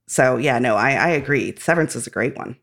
So, 0.07 0.37
yeah, 0.37 0.59
no, 0.59 0.75
I, 0.75 0.91
I 0.91 1.09
agree. 1.09 1.55
Severance 1.57 1.95
is 1.95 2.05
a 2.05 2.11
great 2.11 2.37
one. 2.37 2.55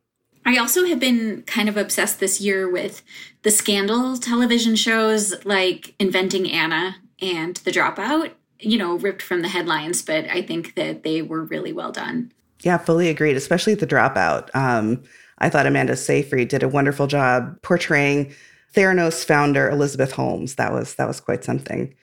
I 0.46 0.56
also 0.56 0.84
have 0.84 1.00
been 1.00 1.42
kind 1.42 1.68
of 1.68 1.76
obsessed 1.76 2.20
this 2.20 2.40
year 2.40 2.70
with 2.70 3.02
the 3.42 3.50
scandal 3.50 4.16
television 4.16 4.76
shows 4.76 5.44
like 5.44 5.94
Inventing 5.98 6.48
Anna 6.50 6.96
and 7.20 7.56
The 7.56 7.72
Dropout, 7.72 8.30
you 8.60 8.78
know, 8.78 8.94
ripped 8.94 9.22
from 9.22 9.42
the 9.42 9.48
headlines, 9.48 10.00
but 10.00 10.26
I 10.26 10.42
think 10.42 10.76
that 10.76 11.02
they 11.02 11.22
were 11.22 11.42
really 11.42 11.72
well 11.72 11.90
done. 11.90 12.32
Yeah, 12.62 12.78
fully 12.78 13.08
agreed, 13.08 13.36
especially 13.36 13.74
The 13.74 13.86
Dropout. 13.86 14.54
Um, 14.54 15.02
I 15.38 15.48
thought 15.48 15.66
Amanda 15.66 15.96
Seyfried 15.96 16.48
did 16.48 16.62
a 16.62 16.68
wonderful 16.68 17.06
job 17.06 17.60
portraying 17.62 18.32
Theranos 18.74 19.24
founder 19.24 19.68
Elizabeth 19.70 20.12
Holmes. 20.12 20.56
That 20.56 20.72
was 20.72 20.94
that 20.94 21.08
was 21.08 21.20
quite 21.20 21.44
something. 21.44 21.94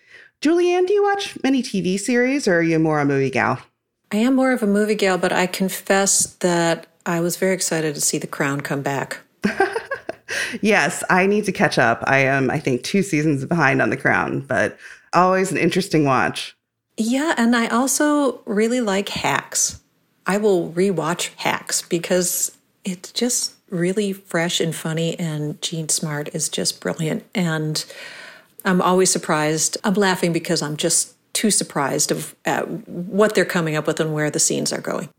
Julianne, 0.42 0.88
do 0.88 0.94
you 0.94 1.04
watch 1.04 1.38
many 1.44 1.62
TV 1.62 2.00
series 2.00 2.48
or 2.48 2.58
are 2.58 2.62
you 2.64 2.80
more 2.80 3.00
a 3.00 3.06
movie 3.06 3.30
gal? 3.30 3.60
I 4.12 4.18
am 4.18 4.36
more 4.36 4.52
of 4.52 4.64
a 4.64 4.68
movie 4.68 4.96
gal, 4.96 5.18
but 5.18 5.32
I 5.32 5.48
confess 5.48 6.26
that 6.38 6.88
I 7.06 7.22
was 7.22 7.38
very 7.38 7.54
excited 7.54 7.96
to 7.96 8.02
see 8.02 8.18
The 8.18 8.28
Crown 8.28 8.62
come 8.62 8.82
back. 8.82 9.20
yes, 10.62 11.04
I 11.10 11.28
need 11.28 11.46
to 11.46 11.52
catch 11.52 11.78
up. 11.78 12.04
I 12.08 12.20
am, 12.20 12.50
I 12.50 12.60
think, 12.60 12.84
two 12.84 13.04
seasons 13.04 13.46
behind 13.46 13.82
on 13.82 13.90
The 13.90 13.98
Crown, 13.98 14.42
but 14.42 14.78
always 15.14 15.52
an 15.52 15.58
interesting 15.58 16.06
watch. 16.06 16.56
Yeah, 16.98 17.34
and 17.38 17.56
I 17.56 17.68
also 17.68 18.42
really 18.46 18.82
like 18.82 19.10
Hacks. 19.10 19.82
I 20.26 20.38
will 20.38 20.72
rewatch 20.72 21.34
Hacks 21.36 21.82
because 21.82 22.56
it's 22.84 23.12
just 23.12 23.54
really 23.70 24.14
fresh 24.14 24.60
and 24.60 24.76
funny, 24.76 25.18
and 25.20 25.62
Jean 25.62 25.90
Smart 25.90 26.30
is 26.34 26.50
just 26.50 26.82
brilliant. 26.82 27.26
And 27.34 27.84
I'm 28.66 28.82
always 28.82 29.10
surprised. 29.10 29.78
I'm 29.84 29.94
laughing 29.94 30.34
because 30.34 30.62
I'm 30.62 30.78
just 30.78 31.16
too 31.34 31.52
surprised 31.52 32.12
of 32.12 32.36
uh, 32.46 32.64
what 32.64 33.36
they're 33.36 33.46
coming 33.46 33.76
up 33.76 33.88
with 33.88 34.00
and 34.00 34.14
where 34.14 34.30
the 34.30 34.40
scenes 34.40 34.74
are 34.74 34.82
going. 34.82 35.10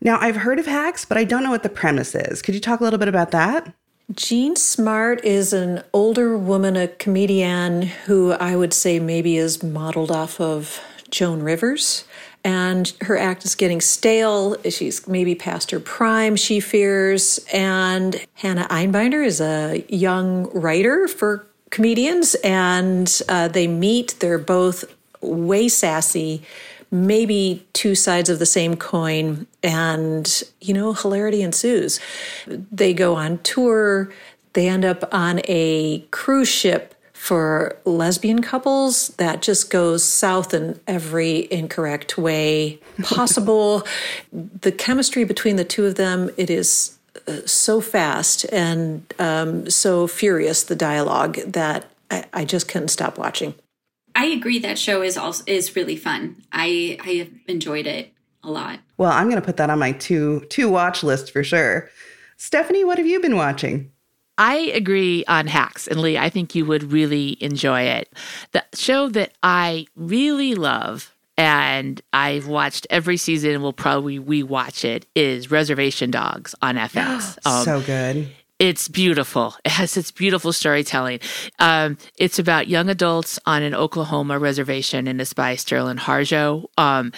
Now, 0.00 0.18
I've 0.20 0.36
heard 0.36 0.58
of 0.58 0.66
Hacks, 0.66 1.04
but 1.04 1.16
I 1.16 1.24
don't 1.24 1.42
know 1.42 1.50
what 1.50 1.62
the 1.62 1.68
premise 1.68 2.14
is. 2.14 2.42
Could 2.42 2.54
you 2.54 2.60
talk 2.60 2.80
a 2.80 2.84
little 2.84 2.98
bit 2.98 3.08
about 3.08 3.30
that? 3.30 3.72
Jean 4.14 4.54
Smart 4.54 5.24
is 5.24 5.52
an 5.52 5.82
older 5.92 6.38
woman, 6.38 6.76
a 6.76 6.86
comedian 6.86 7.82
who 7.82 8.32
I 8.32 8.54
would 8.54 8.72
say 8.72 9.00
maybe 9.00 9.36
is 9.36 9.62
modeled 9.62 10.12
off 10.12 10.40
of 10.40 10.80
Joan 11.10 11.42
Rivers. 11.42 12.04
And 12.46 12.92
her 13.00 13.18
act 13.18 13.44
is 13.44 13.56
getting 13.56 13.80
stale. 13.80 14.56
She's 14.70 15.08
maybe 15.08 15.34
past 15.34 15.72
her 15.72 15.80
prime, 15.80 16.36
she 16.36 16.60
fears. 16.60 17.44
And 17.52 18.24
Hannah 18.34 18.68
Einbinder 18.70 19.26
is 19.26 19.40
a 19.40 19.84
young 19.88 20.48
writer 20.52 21.08
for 21.08 21.44
comedians, 21.70 22.36
and 22.44 23.20
uh, 23.28 23.48
they 23.48 23.66
meet. 23.66 24.14
They're 24.20 24.38
both 24.38 24.84
way 25.20 25.68
sassy 25.68 26.44
maybe 26.92 27.66
two 27.72 27.96
sides 27.96 28.30
of 28.30 28.38
the 28.38 28.46
same 28.46 28.76
coin 28.76 29.44
and 29.64 30.44
you 30.60 30.72
know 30.72 30.92
hilarity 30.92 31.42
ensues 31.42 31.98
they 32.46 32.94
go 32.94 33.16
on 33.16 33.38
tour 33.38 34.08
they 34.52 34.68
end 34.68 34.84
up 34.84 35.02
on 35.12 35.40
a 35.48 35.98
cruise 36.12 36.48
ship 36.48 36.94
for 37.26 37.76
lesbian 37.84 38.40
couples 38.40 39.08
that 39.16 39.42
just 39.42 39.68
goes 39.68 40.04
south 40.04 40.54
in 40.54 40.78
every 40.86 41.50
incorrect 41.52 42.16
way 42.16 42.78
possible 43.02 43.84
the 44.32 44.70
chemistry 44.70 45.24
between 45.24 45.56
the 45.56 45.64
two 45.64 45.84
of 45.86 45.96
them 45.96 46.30
it 46.36 46.50
is 46.50 46.96
uh, 47.26 47.40
so 47.44 47.80
fast 47.80 48.44
and 48.52 49.12
um, 49.18 49.68
so 49.68 50.06
furious 50.06 50.62
the 50.62 50.76
dialogue 50.76 51.34
that 51.46 51.90
I, 52.12 52.24
I 52.32 52.44
just 52.44 52.68
couldn't 52.68 52.88
stop 52.88 53.18
watching 53.18 53.54
I 54.14 54.26
agree 54.26 54.60
that 54.60 54.78
show 54.78 55.02
is 55.02 55.18
also 55.18 55.44
is 55.46 55.76
really 55.76 55.96
fun. 55.96 56.42
I 56.50 56.96
I 57.04 57.10
have 57.16 57.28
enjoyed 57.48 57.86
it 57.86 58.14
a 58.42 58.50
lot. 58.50 58.80
Well, 58.96 59.12
I'm 59.12 59.28
going 59.28 59.40
to 59.40 59.44
put 59.44 59.58
that 59.58 59.68
on 59.68 59.78
my 59.78 59.92
two 59.92 60.46
two 60.48 60.70
watch 60.70 61.02
list 61.02 61.30
for 61.30 61.44
sure. 61.44 61.90
Stephanie, 62.38 62.82
what 62.82 62.96
have 62.96 63.06
you 63.06 63.20
been 63.20 63.36
watching? 63.36 63.92
I 64.38 64.56
agree 64.74 65.24
on 65.26 65.46
Hacks, 65.46 65.86
and 65.86 66.00
Lee, 66.00 66.18
I 66.18 66.28
think 66.28 66.54
you 66.54 66.66
would 66.66 66.92
really 66.92 67.36
enjoy 67.42 67.82
it. 67.82 68.12
The 68.52 68.64
show 68.74 69.08
that 69.10 69.32
I 69.42 69.86
really 69.96 70.54
love, 70.54 71.14
and 71.38 72.00
I've 72.12 72.46
watched 72.46 72.86
every 72.90 73.16
season 73.16 73.52
and 73.52 73.62
will 73.62 73.72
probably 73.72 74.18
rewatch 74.20 74.84
it, 74.84 75.06
is 75.14 75.50
Reservation 75.50 76.10
Dogs 76.10 76.54
on 76.62 76.76
FX. 76.76 77.38
Um, 77.46 77.64
so 77.64 77.80
good. 77.80 78.28
It's 78.58 78.88
beautiful. 78.88 79.54
It 79.66 79.72
has 79.72 79.98
its 79.98 80.10
beautiful 80.10 80.50
storytelling. 80.50 81.20
Um, 81.58 81.98
it's 82.18 82.38
about 82.38 82.68
young 82.68 82.88
adults 82.88 83.38
on 83.44 83.62
an 83.62 83.74
Oklahoma 83.74 84.38
reservation, 84.38 85.06
and 85.06 85.20
it's 85.20 85.34
by 85.34 85.56
Sterling 85.56 85.98
Harjo. 85.98 86.64
Um, 86.78 87.12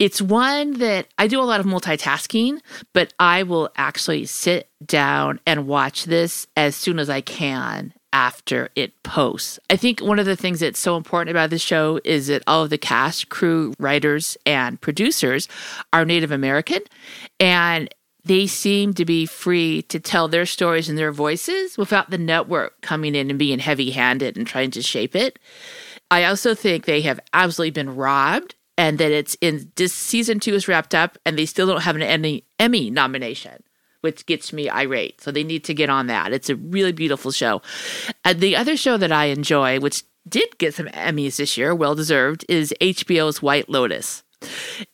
it's 0.00 0.20
one 0.20 0.78
that 0.78 1.06
I 1.16 1.28
do 1.28 1.40
a 1.40 1.44
lot 1.44 1.60
of 1.60 1.66
multitasking, 1.66 2.58
but 2.92 3.14
I 3.20 3.44
will 3.44 3.70
actually 3.76 4.26
sit 4.26 4.68
down 4.84 5.38
and 5.46 5.68
watch 5.68 6.06
this 6.06 6.48
as 6.56 6.74
soon 6.74 6.98
as 6.98 7.08
I 7.08 7.20
can 7.20 7.94
after 8.12 8.70
it 8.74 9.00
posts. 9.04 9.60
I 9.70 9.76
think 9.76 10.00
one 10.00 10.18
of 10.18 10.26
the 10.26 10.34
things 10.34 10.58
that's 10.58 10.80
so 10.80 10.96
important 10.96 11.30
about 11.30 11.50
this 11.50 11.62
show 11.62 12.00
is 12.04 12.26
that 12.26 12.42
all 12.48 12.64
of 12.64 12.70
the 12.70 12.78
cast, 12.78 13.28
crew, 13.28 13.74
writers, 13.78 14.36
and 14.44 14.80
producers 14.80 15.46
are 15.92 16.04
Native 16.04 16.32
American. 16.32 16.80
And 17.38 17.88
they 18.24 18.46
seem 18.46 18.94
to 18.94 19.04
be 19.04 19.26
free 19.26 19.82
to 19.82 19.98
tell 19.98 20.28
their 20.28 20.46
stories 20.46 20.88
in 20.88 20.96
their 20.96 21.12
voices 21.12 21.78
without 21.78 22.10
the 22.10 22.18
network 22.18 22.80
coming 22.80 23.14
in 23.14 23.30
and 23.30 23.38
being 23.38 23.58
heavy 23.58 23.90
handed 23.90 24.36
and 24.36 24.46
trying 24.46 24.70
to 24.72 24.82
shape 24.82 25.16
it. 25.16 25.38
I 26.10 26.24
also 26.24 26.54
think 26.54 26.84
they 26.84 27.02
have 27.02 27.20
absolutely 27.32 27.70
been 27.70 27.94
robbed 27.94 28.56
and 28.76 28.98
that 28.98 29.12
it's 29.12 29.36
in 29.40 29.70
this 29.76 29.92
season 29.92 30.40
two 30.40 30.54
is 30.54 30.66
wrapped 30.66 30.94
up 30.94 31.18
and 31.24 31.38
they 31.38 31.46
still 31.46 31.66
don't 31.66 31.82
have 31.82 31.96
an 31.96 32.02
Emmy, 32.02 32.44
Emmy 32.58 32.90
nomination, 32.90 33.62
which 34.00 34.26
gets 34.26 34.52
me 34.52 34.68
irate. 34.68 35.20
So 35.20 35.30
they 35.30 35.44
need 35.44 35.64
to 35.64 35.74
get 35.74 35.90
on 35.90 36.06
that. 36.08 36.32
It's 36.32 36.50
a 36.50 36.56
really 36.56 36.92
beautiful 36.92 37.30
show. 37.30 37.62
And 38.24 38.40
the 38.40 38.56
other 38.56 38.76
show 38.76 38.96
that 38.96 39.12
I 39.12 39.26
enjoy, 39.26 39.80
which 39.80 40.04
did 40.28 40.58
get 40.58 40.74
some 40.74 40.86
Emmys 40.88 41.36
this 41.36 41.56
year, 41.56 41.74
well 41.74 41.94
deserved, 41.94 42.44
is 42.48 42.74
HBO's 42.80 43.40
White 43.42 43.68
Lotus. 43.68 44.22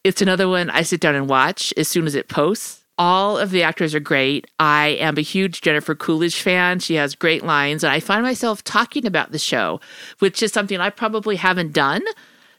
It's 0.05 0.23
another 0.23 0.49
one 0.49 0.71
I 0.71 0.83
sit 0.83 1.01
down 1.01 1.15
and 1.15 1.29
watch 1.29 1.73
as 1.77 1.89
soon 1.89 2.07
as 2.07 2.15
it 2.15 2.29
posts. 2.29 2.86
All 2.99 3.37
of 3.37 3.51
the 3.51 3.63
actors 3.63 3.95
are 3.95 4.01
great. 4.01 4.47
I 4.59 4.89
am 4.89 5.19
a 5.19 5.23
huge 5.23 5.61
Jennifer 5.61 5.95
Coolidge 5.95 6.41
fan. 6.41 6.79
She 6.79 6.95
has 6.95 7.15
great 7.15 7.45
lines, 7.45 7.85
and 7.85 7.93
I 7.93 8.01
find 8.01 8.23
myself 8.23 8.65
talking 8.65 9.05
about 9.05 9.33
the 9.33 9.39
show, 9.39 9.81
which 10.19 10.43
is 10.43 10.53
something 10.53 10.81
I 10.81 10.91
probably 10.91 11.37
haven't 11.37 11.73
done 11.73 12.03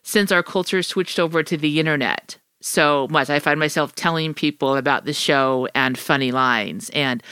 since 0.04 0.32
our 0.32 0.44
culture 0.44 0.84
switched 0.84 1.18
over 1.18 1.42
to 1.42 1.58
the 1.58 1.80
internet 1.80 2.38
so 2.62 3.08
much. 3.10 3.30
I 3.30 3.40
find 3.40 3.60
myself 3.60 3.96
telling 3.96 4.34
people 4.34 4.76
about 4.76 5.06
the 5.06 5.14
show 5.14 5.68
and 5.74 5.98
funny 5.98 6.32
lines. 6.32 6.90
And 6.92 7.24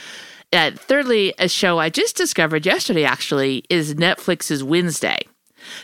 uh, 0.52 0.72
thirdly, 0.72 1.34
a 1.38 1.48
show 1.48 1.78
I 1.78 1.90
just 1.90 2.16
discovered 2.16 2.66
yesterday 2.66 3.04
actually 3.04 3.64
is 3.70 3.94
Netflix's 3.94 4.64
Wednesday. 4.64 5.20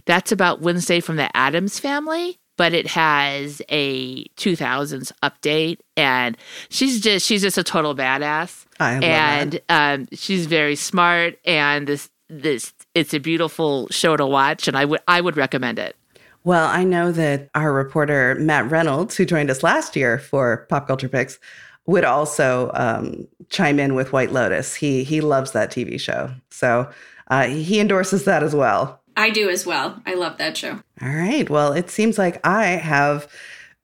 That's 0.06 0.32
about 0.32 0.61
Wednesday 0.61 1.00
from 1.00 1.16
the 1.16 1.35
Addams 1.37 1.78
family 1.78 2.38
but 2.56 2.72
it 2.72 2.86
has 2.86 3.62
a 3.68 4.24
2000s 4.36 5.12
update 5.22 5.78
and 5.96 6.36
she's 6.68 7.00
just 7.00 7.26
she's 7.26 7.42
just 7.42 7.58
a 7.58 7.62
total 7.64 7.94
badass 7.94 8.66
I 8.80 8.94
love 8.94 9.02
and 9.04 9.60
that. 9.68 9.94
um, 10.00 10.08
she's 10.12 10.46
very 10.46 10.76
smart 10.76 11.38
and 11.44 11.86
this 11.86 12.10
this 12.28 12.72
it's 12.94 13.14
a 13.14 13.20
beautiful 13.20 13.88
show 13.90 14.16
to 14.16 14.26
watch 14.26 14.68
and 14.68 14.76
i 14.76 14.84
would 14.84 15.00
i 15.08 15.20
would 15.20 15.36
recommend 15.36 15.78
it 15.78 15.96
Well, 16.44 16.66
I 16.66 16.82
know 16.82 17.12
that 17.12 17.48
our 17.54 17.72
reporter 17.72 18.34
Matt 18.40 18.68
Reynolds, 18.68 19.16
who 19.16 19.24
joined 19.24 19.48
us 19.50 19.62
last 19.62 19.94
year 19.94 20.18
for 20.18 20.66
Pop 20.68 20.88
Culture 20.88 21.08
Picks, 21.08 21.38
would 21.86 22.04
also 22.04 22.70
um, 22.74 23.28
chime 23.48 23.78
in 23.78 23.94
with 23.94 24.12
White 24.12 24.32
Lotus. 24.32 24.74
He 24.74 25.04
he 25.04 25.20
loves 25.20 25.52
that 25.52 25.70
TV 25.70 26.00
show, 26.00 26.30
so 26.50 26.90
uh, 27.28 27.46
he 27.46 27.78
endorses 27.78 28.24
that 28.24 28.42
as 28.42 28.54
well. 28.56 29.00
I 29.16 29.31
do 29.31 29.48
as 29.48 29.66
well. 29.66 30.01
I 30.07 30.14
love 30.14 30.38
that 30.38 30.57
show. 30.57 30.81
All 31.01 31.09
right. 31.09 31.48
Well, 31.48 31.72
it 31.72 31.90
seems 31.90 32.18
like 32.18 32.44
I 32.46 32.66
have 32.66 33.31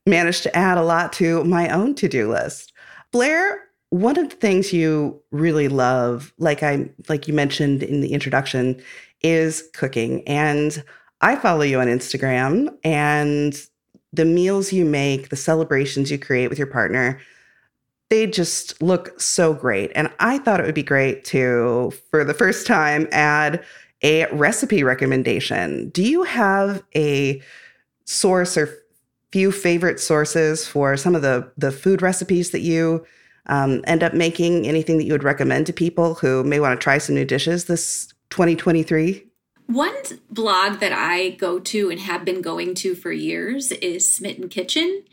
managed 0.06 0.42
to 0.44 0.56
add 0.56 0.78
a 0.78 0.82
lot 0.82 1.12
to 1.14 1.44
my 1.44 1.68
own 1.68 1.94
to 1.96 2.08
do 2.08 2.30
list. 2.30 2.72
Blair, 3.12 3.64
one 3.90 4.18
of 4.18 4.28
the 4.30 4.36
things 4.36 4.72
you 4.72 5.20
really 5.30 5.68
love, 5.68 6.32
like 6.38 6.62
I 6.62 6.90
like 7.08 7.28
you 7.28 7.34
mentioned 7.34 7.82
in 7.82 8.00
the 8.00 8.12
introduction, 8.12 8.80
is 9.22 9.68
cooking. 9.74 10.26
And 10.26 10.82
I 11.20 11.36
follow 11.36 11.62
you 11.62 11.80
on 11.80 11.88
Instagram 11.88 12.74
and 12.84 13.60
the 14.12 14.24
meals 14.24 14.72
you 14.72 14.84
make, 14.84 15.28
the 15.28 15.36
celebrations 15.36 16.10
you 16.10 16.18
create 16.18 16.48
with 16.48 16.58
your 16.58 16.66
partner, 16.66 17.20
they 18.08 18.26
just 18.26 18.80
look 18.80 19.20
so 19.20 19.52
great. 19.52 19.92
And 19.94 20.10
I 20.18 20.38
thought 20.38 20.60
it 20.60 20.66
would 20.66 20.74
be 20.74 20.82
great 20.82 21.24
to, 21.26 21.92
for 22.10 22.24
the 22.24 22.34
first 22.34 22.66
time, 22.66 23.06
add 23.12 23.62
a 24.02 24.26
recipe 24.32 24.82
recommendation. 24.82 25.90
Do 25.90 26.02
you 26.02 26.22
have 26.22 26.82
a 26.94 27.42
source 28.04 28.56
or 28.56 28.68
few 29.32 29.52
favorite 29.52 30.00
sources 30.00 30.66
for 30.66 30.96
some 30.96 31.14
of 31.14 31.22
the 31.22 31.50
the 31.58 31.72
food 31.72 32.00
recipes 32.00 32.50
that 32.50 32.60
you 32.60 33.04
um, 33.46 33.82
end 33.86 34.02
up 34.02 34.14
making? 34.14 34.66
Anything 34.66 34.98
that 34.98 35.04
you 35.04 35.12
would 35.12 35.24
recommend 35.24 35.66
to 35.66 35.72
people 35.72 36.14
who 36.14 36.44
may 36.44 36.60
want 36.60 36.78
to 36.78 36.82
try 36.82 36.98
some 36.98 37.14
new 37.14 37.24
dishes 37.24 37.64
this 37.66 38.12
2023? 38.30 39.24
One 39.66 39.94
blog 40.30 40.80
that 40.80 40.92
I 40.92 41.30
go 41.30 41.58
to 41.58 41.90
and 41.90 42.00
have 42.00 42.24
been 42.24 42.40
going 42.40 42.74
to 42.76 42.94
for 42.94 43.12
years 43.12 43.70
is 43.70 44.10
Smitten 44.10 44.48
Kitchen. 44.48 45.04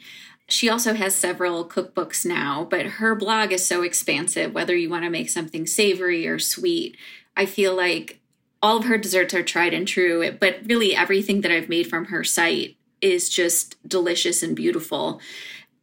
She 0.48 0.70
also 0.70 0.94
has 0.94 1.14
several 1.16 1.68
cookbooks 1.68 2.26
now, 2.26 2.66
but 2.70 2.86
her 2.86 3.16
blog 3.16 3.52
is 3.52 3.66
so 3.66 3.82
expansive, 3.82 4.54
whether 4.54 4.76
you 4.76 4.90
want 4.90 5.04
to 5.04 5.10
make 5.10 5.30
something 5.30 5.66
savory 5.66 6.26
or 6.28 6.40
sweet. 6.40 6.96
I 7.36 7.46
feel 7.46 7.76
like 7.76 8.22
all 8.66 8.78
of 8.78 8.86
her 8.86 8.98
desserts 8.98 9.36
are 9.36 9.44
tried 9.44 9.76
and 9.76 9.88
true, 9.88 10.32
but 10.40 10.58
really 10.66 10.96
everything 10.96 11.42
that 11.42 11.52
I've 11.52 11.70
made 11.70 11.86
from 11.86 12.06
her 12.06 12.24
site 12.24 12.76
is 13.00 13.30
just 13.30 13.78
delicious 13.88 14.42
and 14.42 14.56
beautiful. 14.56 15.22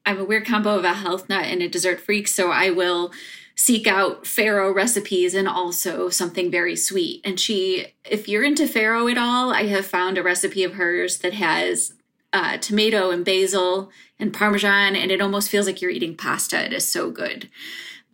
I'm 0.04 0.18
a 0.18 0.24
weird 0.24 0.46
combo 0.46 0.76
of 0.76 0.84
a 0.84 0.94
health 0.94 1.28
nut 1.28 1.44
and 1.44 1.62
a 1.62 1.68
dessert 1.68 2.00
freak, 2.00 2.26
so 2.26 2.50
I 2.50 2.70
will 2.70 3.12
seek 3.54 3.86
out 3.86 4.24
farro 4.24 4.74
recipes 4.74 5.32
and 5.32 5.46
also 5.46 6.08
something 6.08 6.50
very 6.50 6.74
sweet. 6.74 7.20
And 7.22 7.38
she, 7.38 7.94
if 8.04 8.26
you're 8.26 8.42
into 8.42 8.64
farro 8.64 9.08
at 9.08 9.16
all, 9.16 9.52
I 9.52 9.66
have 9.66 9.86
found 9.86 10.18
a 10.18 10.22
recipe 10.24 10.64
of 10.64 10.74
hers 10.74 11.18
that 11.18 11.34
has 11.34 11.94
uh, 12.32 12.56
tomato 12.56 13.12
and 13.12 13.24
basil 13.24 13.92
and 14.18 14.34
parmesan, 14.34 14.96
and 14.96 15.12
it 15.12 15.20
almost 15.20 15.50
feels 15.50 15.66
like 15.66 15.80
you're 15.80 15.92
eating 15.92 16.16
pasta. 16.16 16.64
It 16.64 16.72
is 16.72 16.88
so 16.88 17.12
good. 17.12 17.48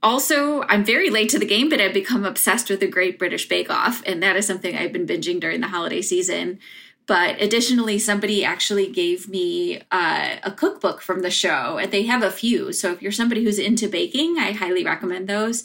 Also, 0.02 0.62
I'm 0.62 0.84
very 0.84 1.10
late 1.10 1.28
to 1.30 1.38
the 1.38 1.46
game, 1.46 1.68
but 1.68 1.80
I've 1.80 1.94
become 1.94 2.24
obsessed 2.24 2.70
with 2.70 2.80
the 2.80 2.86
Great 2.86 3.18
British 3.18 3.48
Bake 3.48 3.68
Off, 3.68 4.02
and 4.06 4.22
that 4.22 4.36
is 4.36 4.46
something 4.46 4.76
I've 4.76 4.92
been 4.92 5.06
binging 5.06 5.40
during 5.40 5.60
the 5.60 5.68
holiday 5.68 6.02
season. 6.02 6.60
But 7.06 7.40
additionally, 7.40 7.98
somebody 7.98 8.44
actually 8.44 8.92
gave 8.92 9.28
me 9.28 9.80
uh, 9.90 10.36
a 10.42 10.52
cookbook 10.52 11.00
from 11.00 11.22
the 11.22 11.30
show, 11.30 11.78
and 11.78 11.90
they 11.90 12.02
have 12.04 12.22
a 12.22 12.30
few. 12.30 12.72
So 12.72 12.92
if 12.92 13.02
you're 13.02 13.10
somebody 13.10 13.42
who's 13.42 13.58
into 13.58 13.88
baking, 13.88 14.36
I 14.38 14.52
highly 14.52 14.84
recommend 14.84 15.26
those. 15.26 15.64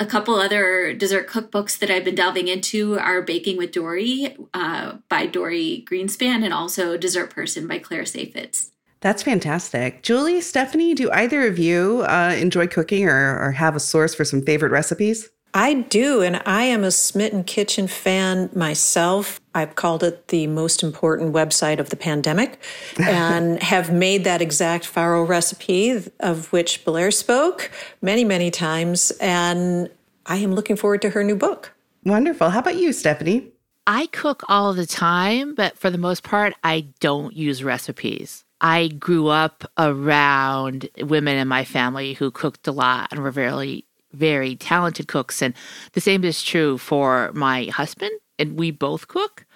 A 0.00 0.06
couple 0.06 0.34
other 0.34 0.92
dessert 0.92 1.28
cookbooks 1.28 1.78
that 1.78 1.90
I've 1.90 2.04
been 2.04 2.14
delving 2.14 2.48
into 2.48 2.98
are 2.98 3.22
Baking 3.22 3.56
with 3.56 3.70
Dorie 3.70 4.34
uh, 4.52 4.94
by 5.08 5.26
Dorie 5.26 5.84
Greenspan 5.88 6.42
and 6.42 6.52
also 6.52 6.96
Dessert 6.96 7.30
Person 7.30 7.68
by 7.68 7.78
Claire 7.78 8.02
Saffitz. 8.02 8.70
That's 9.00 9.22
fantastic. 9.22 10.02
Julie, 10.02 10.40
Stephanie, 10.40 10.94
do 10.94 11.10
either 11.10 11.46
of 11.46 11.58
you 11.58 12.04
uh, 12.06 12.36
enjoy 12.38 12.66
cooking 12.66 13.08
or, 13.08 13.38
or 13.38 13.52
have 13.52 13.74
a 13.74 13.80
source 13.80 14.14
for 14.14 14.24
some 14.24 14.42
favorite 14.42 14.70
recipes? 14.70 15.30
I 15.52 15.74
do, 15.74 16.22
and 16.22 16.40
I 16.46 16.64
am 16.64 16.84
a 16.84 16.92
Smitten 16.92 17.42
Kitchen 17.42 17.88
fan 17.88 18.50
myself. 18.54 19.40
I've 19.52 19.74
called 19.74 20.04
it 20.04 20.28
the 20.28 20.46
most 20.46 20.82
important 20.82 21.34
website 21.34 21.80
of 21.80 21.90
the 21.90 21.96
pandemic 21.96 22.62
and 23.00 23.60
have 23.62 23.92
made 23.92 24.24
that 24.24 24.40
exact 24.40 24.84
farro 24.84 25.26
recipe 25.26 26.04
of 26.20 26.52
which 26.52 26.84
Blair 26.84 27.10
spoke 27.10 27.70
many, 28.00 28.22
many 28.22 28.50
times. 28.50 29.10
And 29.20 29.90
I 30.26 30.36
am 30.36 30.54
looking 30.54 30.76
forward 30.76 31.02
to 31.02 31.10
her 31.10 31.24
new 31.24 31.36
book. 31.36 31.72
Wonderful. 32.04 32.50
How 32.50 32.60
about 32.60 32.76
you, 32.76 32.92
Stephanie? 32.92 33.50
I 33.86 34.06
cook 34.06 34.44
all 34.48 34.72
the 34.72 34.86
time, 34.86 35.54
but 35.56 35.76
for 35.76 35.90
the 35.90 35.98
most 35.98 36.22
part, 36.22 36.54
I 36.62 36.86
don't 37.00 37.34
use 37.34 37.64
recipes. 37.64 38.44
I 38.60 38.88
grew 38.88 39.28
up 39.28 39.70
around 39.78 40.88
women 40.98 41.36
in 41.36 41.48
my 41.48 41.64
family 41.64 42.14
who 42.14 42.30
cooked 42.30 42.66
a 42.66 42.72
lot 42.72 43.08
and 43.10 43.22
were 43.22 43.30
very 43.30 43.84
very 44.12 44.56
talented 44.56 45.08
cooks. 45.08 45.42
And 45.42 45.54
the 45.92 46.00
same 46.00 46.24
is 46.24 46.42
true 46.42 46.78
for 46.78 47.30
my 47.34 47.64
husband, 47.66 48.12
and 48.38 48.58
we 48.58 48.70
both 48.70 49.08
cook. 49.08 49.46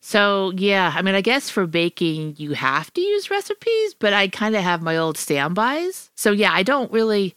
So, 0.00 0.52
yeah, 0.56 0.92
I 0.94 1.02
mean, 1.02 1.14
I 1.14 1.20
guess 1.20 1.50
for 1.50 1.66
baking, 1.66 2.36
you 2.38 2.54
have 2.54 2.92
to 2.94 3.00
use 3.00 3.30
recipes, 3.30 3.94
but 3.94 4.14
I 4.14 4.28
kind 4.28 4.56
of 4.56 4.62
have 4.62 4.80
my 4.80 4.96
old 4.96 5.18
standbys. 5.18 6.10
So, 6.14 6.32
yeah, 6.32 6.52
I 6.52 6.62
don't 6.62 6.90
really, 6.90 7.34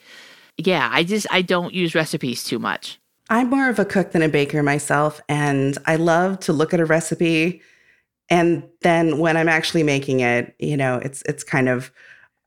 yeah, 0.57 0.89
I 0.91 1.03
just, 1.03 1.27
I 1.29 1.41
don't 1.41 1.73
use 1.73 1.93
recipes 1.93 2.43
too 2.43 2.59
much. 2.59 2.99
I'm 3.29 3.49
more 3.49 3.69
of 3.69 3.79
a 3.79 3.85
cook 3.85 4.11
than 4.11 4.21
a 4.21 4.29
baker 4.29 4.63
myself, 4.63 5.19
and 5.27 5.77
I 5.85 5.97
love 5.97 6.39
to 6.41 6.53
look 6.53 6.73
at 6.73 6.79
a 6.79 6.85
recipe. 6.85 7.61
And 8.33 8.67
then 8.81 9.19
when 9.19 9.37
I'm 9.37 9.47
actually 9.47 9.83
making 9.83 10.21
it, 10.21 10.55
you 10.57 10.75
know, 10.75 10.97
it's, 10.97 11.21
it's 11.27 11.43
kind 11.43 11.69
of, 11.69 11.91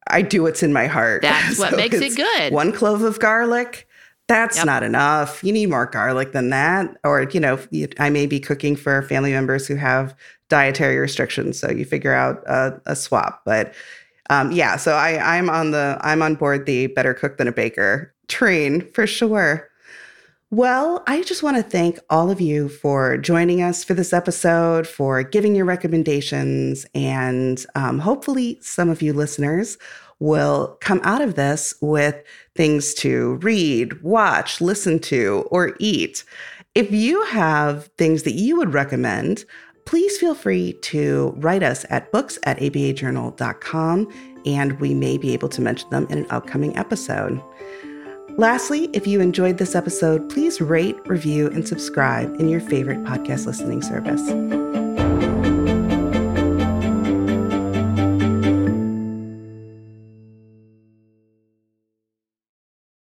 I 0.08 0.20
do 0.20 0.42
what's 0.42 0.64
in 0.64 0.72
my 0.72 0.88
heart. 0.88 1.22
That's 1.22 1.60
what 1.60 1.76
makes 1.76 1.94
it 1.94 2.16
good. 2.16 2.52
One 2.52 2.72
clove 2.72 3.02
of 3.02 3.20
garlic, 3.20 3.88
that's 4.28 4.56
yep. 4.56 4.66
not 4.66 4.82
enough. 4.82 5.44
You 5.44 5.52
need 5.52 5.66
more 5.66 5.86
garlic 5.86 6.32
than 6.32 6.50
that. 6.50 6.96
Or, 7.04 7.22
you 7.22 7.38
know, 7.38 7.60
I 8.00 8.10
may 8.10 8.26
be 8.26 8.40
cooking 8.40 8.74
for 8.74 9.02
family 9.02 9.30
members 9.30 9.68
who 9.68 9.76
have 9.76 10.16
dietary 10.48 10.96
restrictions. 10.98 11.60
So 11.60 11.70
you 11.70 11.84
figure 11.84 12.12
out 12.12 12.42
a, 12.48 12.80
a 12.86 12.96
swap. 12.96 13.42
But 13.44 13.72
um, 14.28 14.50
yeah, 14.50 14.78
so 14.78 14.94
I, 14.94 15.36
I'm 15.36 15.48
on 15.48 15.70
the 15.70 15.98
I'm 16.00 16.22
on 16.22 16.34
board 16.34 16.66
the 16.66 16.88
better 16.88 17.14
cook 17.14 17.36
than 17.38 17.46
a 17.46 17.52
baker 17.52 18.12
train 18.26 18.90
for 18.90 19.06
sure. 19.06 19.68
Well, 20.52 21.02
I 21.08 21.22
just 21.22 21.42
want 21.42 21.56
to 21.56 21.62
thank 21.64 21.98
all 22.08 22.30
of 22.30 22.40
you 22.40 22.68
for 22.68 23.18
joining 23.18 23.62
us 23.62 23.82
for 23.82 23.94
this 23.94 24.12
episode, 24.12 24.86
for 24.86 25.24
giving 25.24 25.56
your 25.56 25.64
recommendations, 25.64 26.86
and 26.94 27.66
um, 27.74 27.98
hopefully, 27.98 28.58
some 28.62 28.88
of 28.88 29.02
you 29.02 29.12
listeners 29.12 29.76
will 30.20 30.78
come 30.80 31.00
out 31.02 31.20
of 31.20 31.34
this 31.34 31.74
with 31.80 32.22
things 32.54 32.94
to 32.94 33.34
read, 33.42 34.00
watch, 34.02 34.60
listen 34.60 35.00
to, 35.00 35.44
or 35.50 35.74
eat. 35.80 36.22
If 36.76 36.92
you 36.92 37.24
have 37.24 37.88
things 37.98 38.22
that 38.22 38.34
you 38.34 38.56
would 38.56 38.72
recommend, 38.72 39.44
please 39.84 40.16
feel 40.16 40.34
free 40.34 40.74
to 40.82 41.34
write 41.38 41.64
us 41.64 41.84
at 41.90 42.12
books 42.12 42.38
at 42.44 42.58
abajournal.com 42.58 44.12
and 44.46 44.80
we 44.80 44.94
may 44.94 45.18
be 45.18 45.32
able 45.32 45.48
to 45.48 45.60
mention 45.60 45.90
them 45.90 46.06
in 46.08 46.18
an 46.18 46.26
upcoming 46.30 46.76
episode. 46.76 47.42
Lastly, 48.38 48.90
if 48.92 49.06
you 49.06 49.20
enjoyed 49.20 49.56
this 49.56 49.74
episode, 49.74 50.28
please 50.28 50.60
rate, 50.60 50.96
review, 51.06 51.46
and 51.48 51.66
subscribe 51.66 52.38
in 52.38 52.50
your 52.50 52.60
favorite 52.60 53.02
podcast 53.02 53.46
listening 53.46 53.80
service. 53.80 54.65